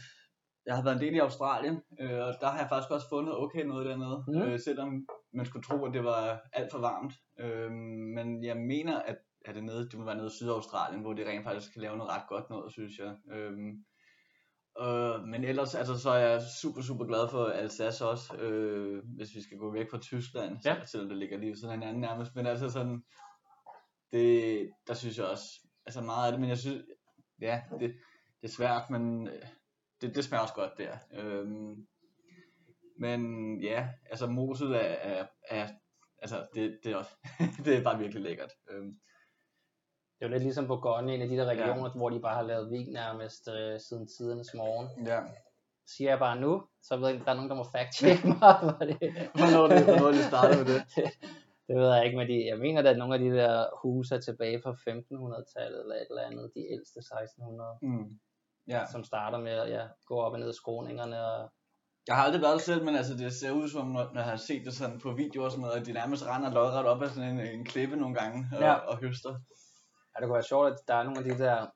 jeg 0.65 0.75
har 0.75 0.83
været 0.83 0.95
en 0.95 1.01
del 1.01 1.15
i 1.15 1.19
Australien, 1.19 1.81
øh, 1.99 2.19
og 2.19 2.33
der 2.41 2.47
har 2.47 2.59
jeg 2.59 2.69
faktisk 2.69 2.91
også 2.91 3.09
fundet 3.09 3.37
okay 3.37 3.63
noget 3.65 3.85
dernede, 3.85 4.23
Mm. 4.27 4.41
øh, 4.41 4.59
selvom 4.59 5.07
man 5.33 5.45
skulle 5.45 5.63
tro, 5.63 5.85
at 5.85 5.93
det 5.93 6.03
var 6.03 6.41
alt 6.53 6.71
for 6.71 6.79
varmt. 6.79 7.13
Øh, 7.39 7.71
men 8.15 8.43
jeg 8.43 8.57
mener, 8.57 8.99
at, 8.99 9.17
at 9.45 9.55
det, 9.55 9.63
nede, 9.63 9.89
det 9.89 9.99
må 9.99 10.05
være 10.05 10.15
nede 10.15 10.27
i 10.27 10.37
Sydaustralien, 10.37 11.01
hvor 11.01 11.13
de 11.13 11.29
rent 11.29 11.43
faktisk 11.43 11.73
kan 11.73 11.81
lave 11.81 11.97
noget 11.97 12.13
ret 12.13 12.27
godt 12.29 12.49
noget, 12.49 12.71
synes 12.71 12.93
jeg. 12.99 13.15
Øh, 13.35 13.51
øh, 14.81 15.23
men 15.27 15.43
ellers 15.43 15.75
altså, 15.75 15.97
så 15.99 16.09
er 16.09 16.27
jeg 16.27 16.41
super, 16.61 16.81
super 16.81 17.05
glad 17.05 17.29
for 17.29 17.45
Alsace 17.45 18.05
også, 18.05 18.35
øh, 18.35 19.03
hvis 19.15 19.35
vi 19.35 19.41
skal 19.41 19.57
gå 19.57 19.71
væk 19.73 19.89
fra 19.91 19.99
Tyskland, 19.99 20.57
Ja. 20.65 20.85
selvom 20.85 21.09
det 21.09 21.17
ligger 21.17 21.37
lige 21.37 21.49
ved 21.49 21.55
siden 21.57 21.69
af 21.71 21.77
hinanden 21.77 22.01
nærmest. 22.01 22.35
Men 22.35 22.45
altså 22.45 22.69
sådan, 22.69 23.03
det, 24.11 24.69
der 24.87 24.93
synes 24.93 25.17
jeg 25.17 25.25
også, 25.25 25.45
altså 25.85 26.01
meget 26.01 26.25
af 26.25 26.31
det, 26.31 26.41
men 26.41 26.49
jeg 26.49 26.57
synes, 26.57 26.83
ja, 27.41 27.61
det, 27.79 27.95
det 28.41 28.47
er 28.47 28.47
svært, 28.47 28.89
men 28.89 29.27
øh, 29.27 29.41
det, 30.01 30.15
det 30.15 30.23
smager 30.23 30.41
også 30.41 30.53
godt 30.53 30.77
der. 30.77 30.97
Øhm, 31.13 31.87
men 32.99 33.21
ja, 33.61 33.89
altså 34.09 34.27
Mosel 34.27 34.71
er, 34.71 34.77
er, 34.79 35.25
er 35.49 35.67
altså 36.21 36.47
det, 36.53 36.79
det, 36.83 36.91
er 36.91 36.95
også, 36.95 37.11
det 37.65 37.77
er 37.77 37.83
bare 37.83 37.97
virkelig 37.99 38.23
lækkert. 38.23 38.51
Øhm, 38.71 38.99
Det 40.19 40.25
er 40.25 40.29
jo 40.29 40.31
lidt 40.31 40.43
ligesom 40.43 40.67
Bourgogne, 40.67 41.15
en 41.15 41.21
af 41.21 41.27
de 41.27 41.37
der 41.37 41.45
regioner, 41.45 41.83
ja. 41.89 41.89
hvor 41.95 42.09
de 42.09 42.19
bare 42.19 42.35
har 42.35 42.41
lavet 42.43 42.71
vin 42.71 42.93
nærmest 42.93 43.47
øh, 43.47 43.79
siden 43.79 44.07
tidernes 44.07 44.53
morgen. 44.53 45.07
ja. 45.07 45.19
Siger 45.95 46.09
jeg 46.09 46.19
bare 46.19 46.39
nu, 46.39 46.63
så 46.83 46.97
ved 46.97 47.05
jeg 47.07 47.13
ikke, 47.13 47.25
der 47.25 47.31
er 47.31 47.35
nogen, 47.35 47.49
der 47.49 47.55
må 47.55 47.63
fact-check 47.63 48.27
mig 48.27 48.55
for 48.61 48.85
det. 48.91 48.97
Hvornår 49.39 49.67
det, 49.67 49.83
hvornår 49.85 50.11
det 50.11 50.23
startet 50.31 50.57
med 50.57 50.65
det? 50.73 50.83
det 51.67 51.75
ved 51.75 51.87
jeg 51.95 52.05
ikke, 52.05 52.17
men 52.17 52.27
de, 52.27 52.45
jeg 52.47 52.57
mener, 52.59 52.89
at 52.89 52.97
nogle 52.97 53.13
af 53.13 53.19
de 53.19 53.29
der 53.31 53.65
huse 53.81 54.15
er 54.15 54.19
tilbage 54.19 54.61
fra 54.63 54.71
1500-tallet 54.71 55.79
eller 55.81 55.95
et 55.95 56.07
eller 56.09 56.21
andet, 56.21 56.51
de 56.55 56.61
ældste 56.73 56.99
1600, 56.99 57.69
Mm. 57.81 58.09
Ja. 58.67 58.85
som 58.91 59.03
starter 59.03 59.37
med 59.39 59.51
at 59.51 59.69
ja, 59.71 59.83
gå 60.05 60.15
op 60.19 60.33
og 60.33 60.39
ned 60.39 60.49
i 60.49 60.53
skråningerne. 60.55 61.25
Og, 61.25 61.49
Jeg 62.07 62.15
har 62.15 62.23
aldrig 62.23 62.41
været 62.41 62.53
der 62.53 62.59
selv, 62.59 62.85
men 62.85 62.95
altså 62.95 63.13
det 63.13 63.33
ser 63.33 63.51
ud 63.51 63.69
som, 63.69 63.87
når, 63.87 64.03
når 64.13 64.21
jeg 64.21 64.29
har 64.29 64.35
set 64.37 64.65
det 64.65 64.73
sådan 64.73 64.99
på 64.99 65.11
video 65.13 65.43
og 65.43 65.51
sådan 65.51 65.61
noget, 65.61 65.79
at 65.79 65.85
de 65.85 65.93
nærmest 65.93 66.25
render 66.27 66.51
lodret 66.53 66.85
op 66.85 67.01
af 67.01 67.09
sådan 67.09 67.29
en, 67.29 67.39
en 67.59 67.65
klippe 67.65 67.95
nogle 67.95 68.15
gange 68.15 68.45
og, 68.55 68.59
Ja. 68.61 68.73
og 68.73 68.97
høster. 68.97 69.35
Ja, 70.15 70.19
det 70.19 70.27
kunne 70.27 70.33
være 70.33 70.43
sjovt, 70.43 70.67
at 70.67 70.77
der 70.87 70.95
er 70.95 71.03
nogle 71.03 71.19
af 71.19 71.23
de 71.25 71.37
der, 71.43 71.67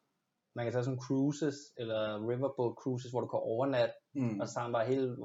man 0.55 0.65
kan 0.65 0.73
tage 0.73 0.83
sådan 0.83 0.99
cruises, 0.99 1.55
eller 1.77 2.27
riverboat 2.29 2.75
cruises, 2.81 3.11
hvor 3.11 3.21
du 3.21 3.27
kan 3.27 3.39
overnatte, 3.39 3.93
Mm. 4.15 4.39
og 4.39 4.47
så 4.47 4.59
er 4.59 4.63
han 4.63 4.71
bare 4.71 4.85
helt 4.85 5.19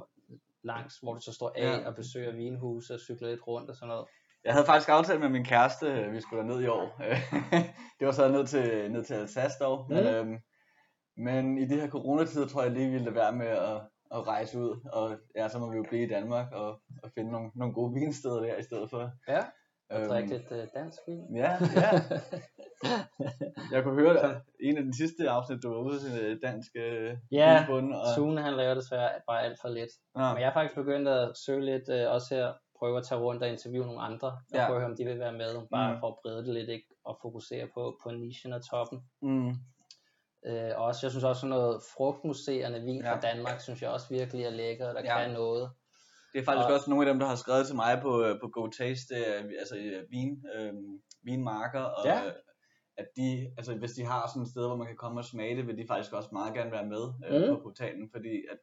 langs, 0.65 0.99
hvor 1.03 1.15
du 1.15 1.21
så 1.21 1.33
står 1.33 1.53
af 1.57 1.79
Ja. 1.81 1.87
og 1.89 1.95
besøger 1.95 2.33
vinhuse 2.37 2.95
og 2.95 3.01
cykler 3.01 3.29
lidt 3.29 3.47
rundt 3.47 3.71
og 3.71 3.77
sådan 3.77 3.89
noget. 3.89 4.07
Jeg 4.45 4.53
havde 4.53 4.67
faktisk 4.67 4.89
aftalt 4.89 5.21
med 5.21 5.29
min 5.29 5.45
kæreste, 5.45 6.11
vi 6.11 6.21
skulle 6.21 6.47
ned 6.47 6.61
i 6.63 6.67
år. 6.67 7.01
det 7.99 8.07
var 8.07 8.13
så 8.13 8.29
ned 8.29 8.47
til, 8.47 8.91
ned 8.93 9.05
til 9.05 9.15
Alsace 9.15 9.59
dog. 9.61 9.87
Men, 9.89 9.99
Mm. 10.05 10.09
øhm, 10.11 10.39
men 11.17 11.59
i 11.59 11.65
de 11.69 11.81
her 11.81 11.89
coronatider 11.91 12.47
tror 12.49 12.63
jeg 12.63 12.71
lige, 12.71 12.87
vi 12.87 12.93
ville 12.93 13.15
være 13.15 13.33
med 13.33 13.47
at, 13.47 13.81
at 14.11 14.27
rejse 14.27 14.59
ud, 14.59 14.89
og 14.93 15.19
ja, 15.37 15.49
så 15.49 15.59
må 15.59 15.71
vi 15.71 15.77
jo 15.77 15.85
blive 15.89 16.03
i 16.07 16.09
Danmark 16.09 16.53
og, 16.53 16.81
og 17.03 17.11
finde 17.15 17.31
nogle, 17.33 17.51
nogle 17.55 17.75
gode 17.75 17.95
vinsteder 17.95 18.41
der 18.41 18.57
i 18.57 18.63
stedet 18.63 18.91
for. 18.91 19.11
Ja, 19.29 19.45
og 19.91 20.01
Øhm, 20.01 20.09
drikke 20.09 20.29
lidt 20.31 20.47
øh, 20.53 20.67
dansk 20.75 20.99
vin. 21.07 21.37
Ja, 21.37 21.51
ja. 21.77 21.91
Jeg 23.73 23.83
kunne 23.83 24.01
høre, 24.01 24.21
at 24.21 24.37
en 24.61 24.77
af 24.79 24.85
de 24.85 24.97
sidste 24.97 25.31
afsnit, 25.31 25.63
du 25.63 25.69
var 25.69 25.79
ude 25.81 26.01
til 26.01 26.21
øh, 26.25 26.39
dansk 26.43 26.71
øh, 26.77 27.17
Ja, 27.33 27.59
vinbund, 27.59 27.95
og, 27.95 28.07
Sune 28.15 28.43
han 28.43 28.53
laver 28.55 28.75
desværre 28.75 29.11
bare 29.27 29.43
alt 29.43 29.59
for 29.61 29.69
lidt. 29.69 29.91
ja, 30.17 30.33
Men 30.33 30.41
jeg 30.43 30.49
er 30.49 30.53
faktisk 30.53 30.75
begyndt 30.75 31.09
at 31.09 31.37
søge 31.37 31.65
lidt, 31.65 31.89
øh, 31.89 32.11
også 32.13 32.35
her, 32.35 32.53
prøve 32.79 32.99
at 32.99 33.05
tage 33.05 33.21
rundt 33.21 33.43
og 33.43 33.49
interviewe 33.49 33.87
nogle 33.87 34.01
andre, 34.01 34.29
og 34.29 34.39
Ja. 34.55 34.67
prøve 34.67 34.77
at 34.77 34.83
høre, 34.83 34.91
om 34.91 34.97
de 34.97 35.05
vil 35.05 35.19
være 35.19 35.33
med, 35.33 35.67
bare 35.71 35.95
Mm. 35.95 36.01
for 36.01 36.09
at 36.09 36.15
brede 36.23 36.45
det 36.47 36.55
lidt, 36.55 36.69
ikke? 36.69 36.87
og 37.05 37.19
fokusere 37.23 37.67
på, 37.75 37.99
på 38.03 38.11
nichen 38.11 38.53
og 38.53 38.61
toppen. 38.71 38.99
mm, 39.23 39.55
Øh, 40.47 40.71
og 40.77 40.85
også, 40.85 41.07
jeg 41.07 41.11
synes 41.11 41.25
også 41.25 41.41
sådan 41.41 41.51
noget 41.51 41.83
frugtmuseerne 41.97 42.81
vin 42.81 43.03
Ja. 43.03 43.13
fra 43.15 43.21
Danmark, 43.21 43.61
synes 43.61 43.83
jeg 43.83 43.91
også 43.91 44.07
virkelig 44.11 44.45
er 44.45 44.51
lækker, 44.51 44.89
og 44.89 44.95
der 44.95 45.01
Ja. 45.05 45.23
kan 45.23 45.31
noget. 45.31 45.71
Det 46.33 46.39
er 46.41 46.45
faktisk 46.45 46.69
Og- 46.69 46.75
også 46.75 46.91
nogle 46.91 47.07
af 47.07 47.13
dem, 47.13 47.19
der 47.21 47.27
har 47.27 47.37
skrevet 47.37 47.67
til 47.67 47.77
mig 47.77 47.99
på, 48.03 48.23
øh, 48.25 48.41
på 48.41 48.49
Go 48.49 48.67
Taste, 48.67 49.15
øh, 49.15 49.45
altså 49.59 49.77
øh, 49.77 50.11
vin, 50.11 50.45
øh, 50.57 50.73
vinmarker, 51.23 51.81
og 51.81 52.07
Ja. 52.07 52.21
at 52.97 53.07
de, 53.17 53.53
altså 53.59 53.75
hvis 53.77 53.93
de 53.93 54.05
har 54.05 54.29
sådan 54.29 54.43
et 54.43 54.49
sted, 54.49 54.67
hvor 54.67 54.77
man 54.77 54.87
kan 54.87 54.97
komme 54.97 55.21
og 55.21 55.25
smage 55.25 55.57
det, 55.57 55.67
vil 55.67 55.79
de 55.79 55.87
faktisk 55.89 56.13
også 56.13 56.29
meget 56.33 56.55
gerne 56.55 56.73
være 56.73 56.87
med 56.87 57.05
øh, 57.29 57.41
Mm. 57.51 57.57
på 57.57 57.63
portalen, 57.63 58.11
fordi 58.15 58.35
at 58.53 58.59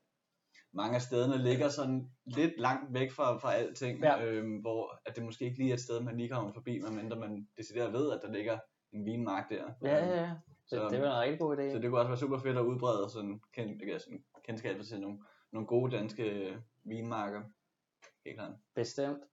mange 0.73 0.95
af 0.95 1.01
stederne 1.01 1.43
ligger 1.43 1.69
sådan 1.69 2.09
lidt 2.25 2.53
langt 2.57 2.93
væk 2.93 3.11
fra, 3.11 3.37
fra 3.37 3.53
alting, 3.53 3.99
Ja. 4.03 4.25
øh, 4.25 4.61
hvor 4.61 4.99
at 5.05 5.15
det 5.15 5.23
måske 5.23 5.45
ikke 5.45 5.57
lige 5.57 5.69
er 5.69 5.73
et 5.73 5.79
sted, 5.81 6.01
man 6.01 6.17
lige 6.17 6.29
kommer 6.29 6.51
forbi, 6.53 6.79
medmindre 6.79 7.19
man 7.19 7.47
decideret 7.57 7.93
ved, 7.93 8.11
at 8.11 8.19
der 8.23 8.31
ligger 8.31 8.59
en 8.93 9.05
vinmark 9.05 9.49
der. 9.49 9.63
Ja, 9.83 9.95
ja, 10.05 10.21
ja. 10.21 10.29
Det, 10.29 10.35
så- 10.67 10.87
det 10.91 11.01
var 11.01 11.07
en 11.15 11.21
rigtig 11.21 11.39
god 11.39 11.57
idé. 11.57 11.71
Så 11.71 11.79
det 11.79 11.89
kunne 11.89 11.99
også 11.99 12.09
være 12.09 12.17
super 12.17 12.37
fedt 12.37 12.57
at 12.57 12.61
udbrede 12.63 13.09
sådan, 13.09 13.39
kend, 13.53 13.99
sådan 13.99 14.23
kendskabet 14.45 14.87
til 14.87 15.01
nogle, 15.01 15.17
nogle 15.53 15.67
gode 15.67 15.91
danske 15.97 16.57
vinmarker. 16.85 17.41
Helt 18.25 18.37
klart. 18.37 18.51
Bestemt. 18.75 19.23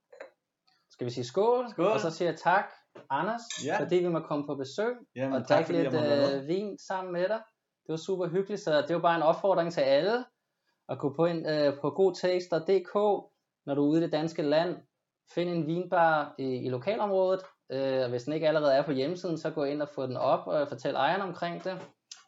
Skal 0.90 1.04
vi 1.04 1.10
sige 1.10 1.24
skål? 1.24 1.70
Skål. 1.70 1.86
Og 1.86 2.00
så 2.00 2.10
siger 2.10 2.30
jeg 2.30 2.38
tak, 2.38 2.64
Anders, 3.10 3.42
Ja. 3.66 3.80
fordi 3.80 3.96
vi 3.96 4.08
må 4.08 4.20
komme 4.20 4.46
på 4.46 4.54
besøg 4.54 4.96
Jamen, 5.16 5.42
og 5.42 5.48
tak 5.48 5.66
drikke 5.66 5.82
lidt 5.82 5.94
øh, 6.42 6.48
vin 6.48 6.78
sammen 6.78 7.12
med 7.12 7.28
dig. 7.28 7.42
Det 7.86 7.88
var 7.88 7.96
super 7.96 8.26
hyggeligt, 8.28 8.62
så 8.62 8.84
det 8.88 8.96
var 8.96 9.02
bare 9.02 9.16
en 9.16 9.22
opfordring 9.22 9.72
til 9.72 9.80
alle 9.80 10.24
at 10.88 10.98
gå 10.98 11.14
på, 11.16 11.26
ind, 11.26 11.50
øh, 11.50 11.80
på 11.80 11.90
godtaster.dk, 11.90 12.94
når 13.66 13.74
du 13.74 13.84
er 13.84 13.88
ude 13.88 14.00
i 14.00 14.02
det 14.02 14.12
danske 14.12 14.42
land. 14.42 14.76
Find 15.34 15.50
en 15.50 15.66
vinbar 15.66 16.34
i, 16.38 16.44
i 16.66 16.68
lokalområdet, 16.68 17.40
øh, 17.72 18.02
og 18.02 18.08
hvis 18.08 18.22
den 18.24 18.32
ikke 18.32 18.48
allerede 18.48 18.74
er 18.74 18.82
på 18.84 18.92
hjemmesiden, 18.92 19.38
så 19.38 19.50
gå 19.50 19.64
ind 19.64 19.82
og 19.82 19.88
få 19.94 20.06
den 20.06 20.16
op 20.16 20.46
og 20.46 20.68
fortæl 20.68 20.94
ejeren 20.94 21.22
omkring 21.22 21.64
det, 21.64 21.72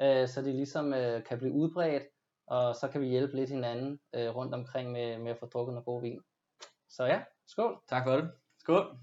øh, 0.02 0.28
så 0.28 0.42
det 0.42 0.54
ligesom 0.54 0.94
øh, 0.94 1.24
kan 1.24 1.38
blive 1.38 1.52
udbredt, 1.52 2.02
og 2.46 2.76
så 2.76 2.88
kan 2.88 3.00
vi 3.00 3.06
hjælpe 3.06 3.36
lidt 3.36 3.50
hinanden 3.50 3.98
øh, 4.14 4.36
rundt 4.36 4.54
omkring 4.54 4.92
med, 4.92 5.18
med 5.18 5.30
at 5.30 5.38
få 5.38 5.46
drukket 5.46 5.72
noget 5.74 5.84
god 5.84 6.02
vin. 6.02 6.20
Så 6.94 7.06
ja, 7.10 7.24
skål! 7.46 7.78
Tak 7.90 8.04
for 8.06 8.16
det. 8.16 8.30
Skål. 8.58 8.98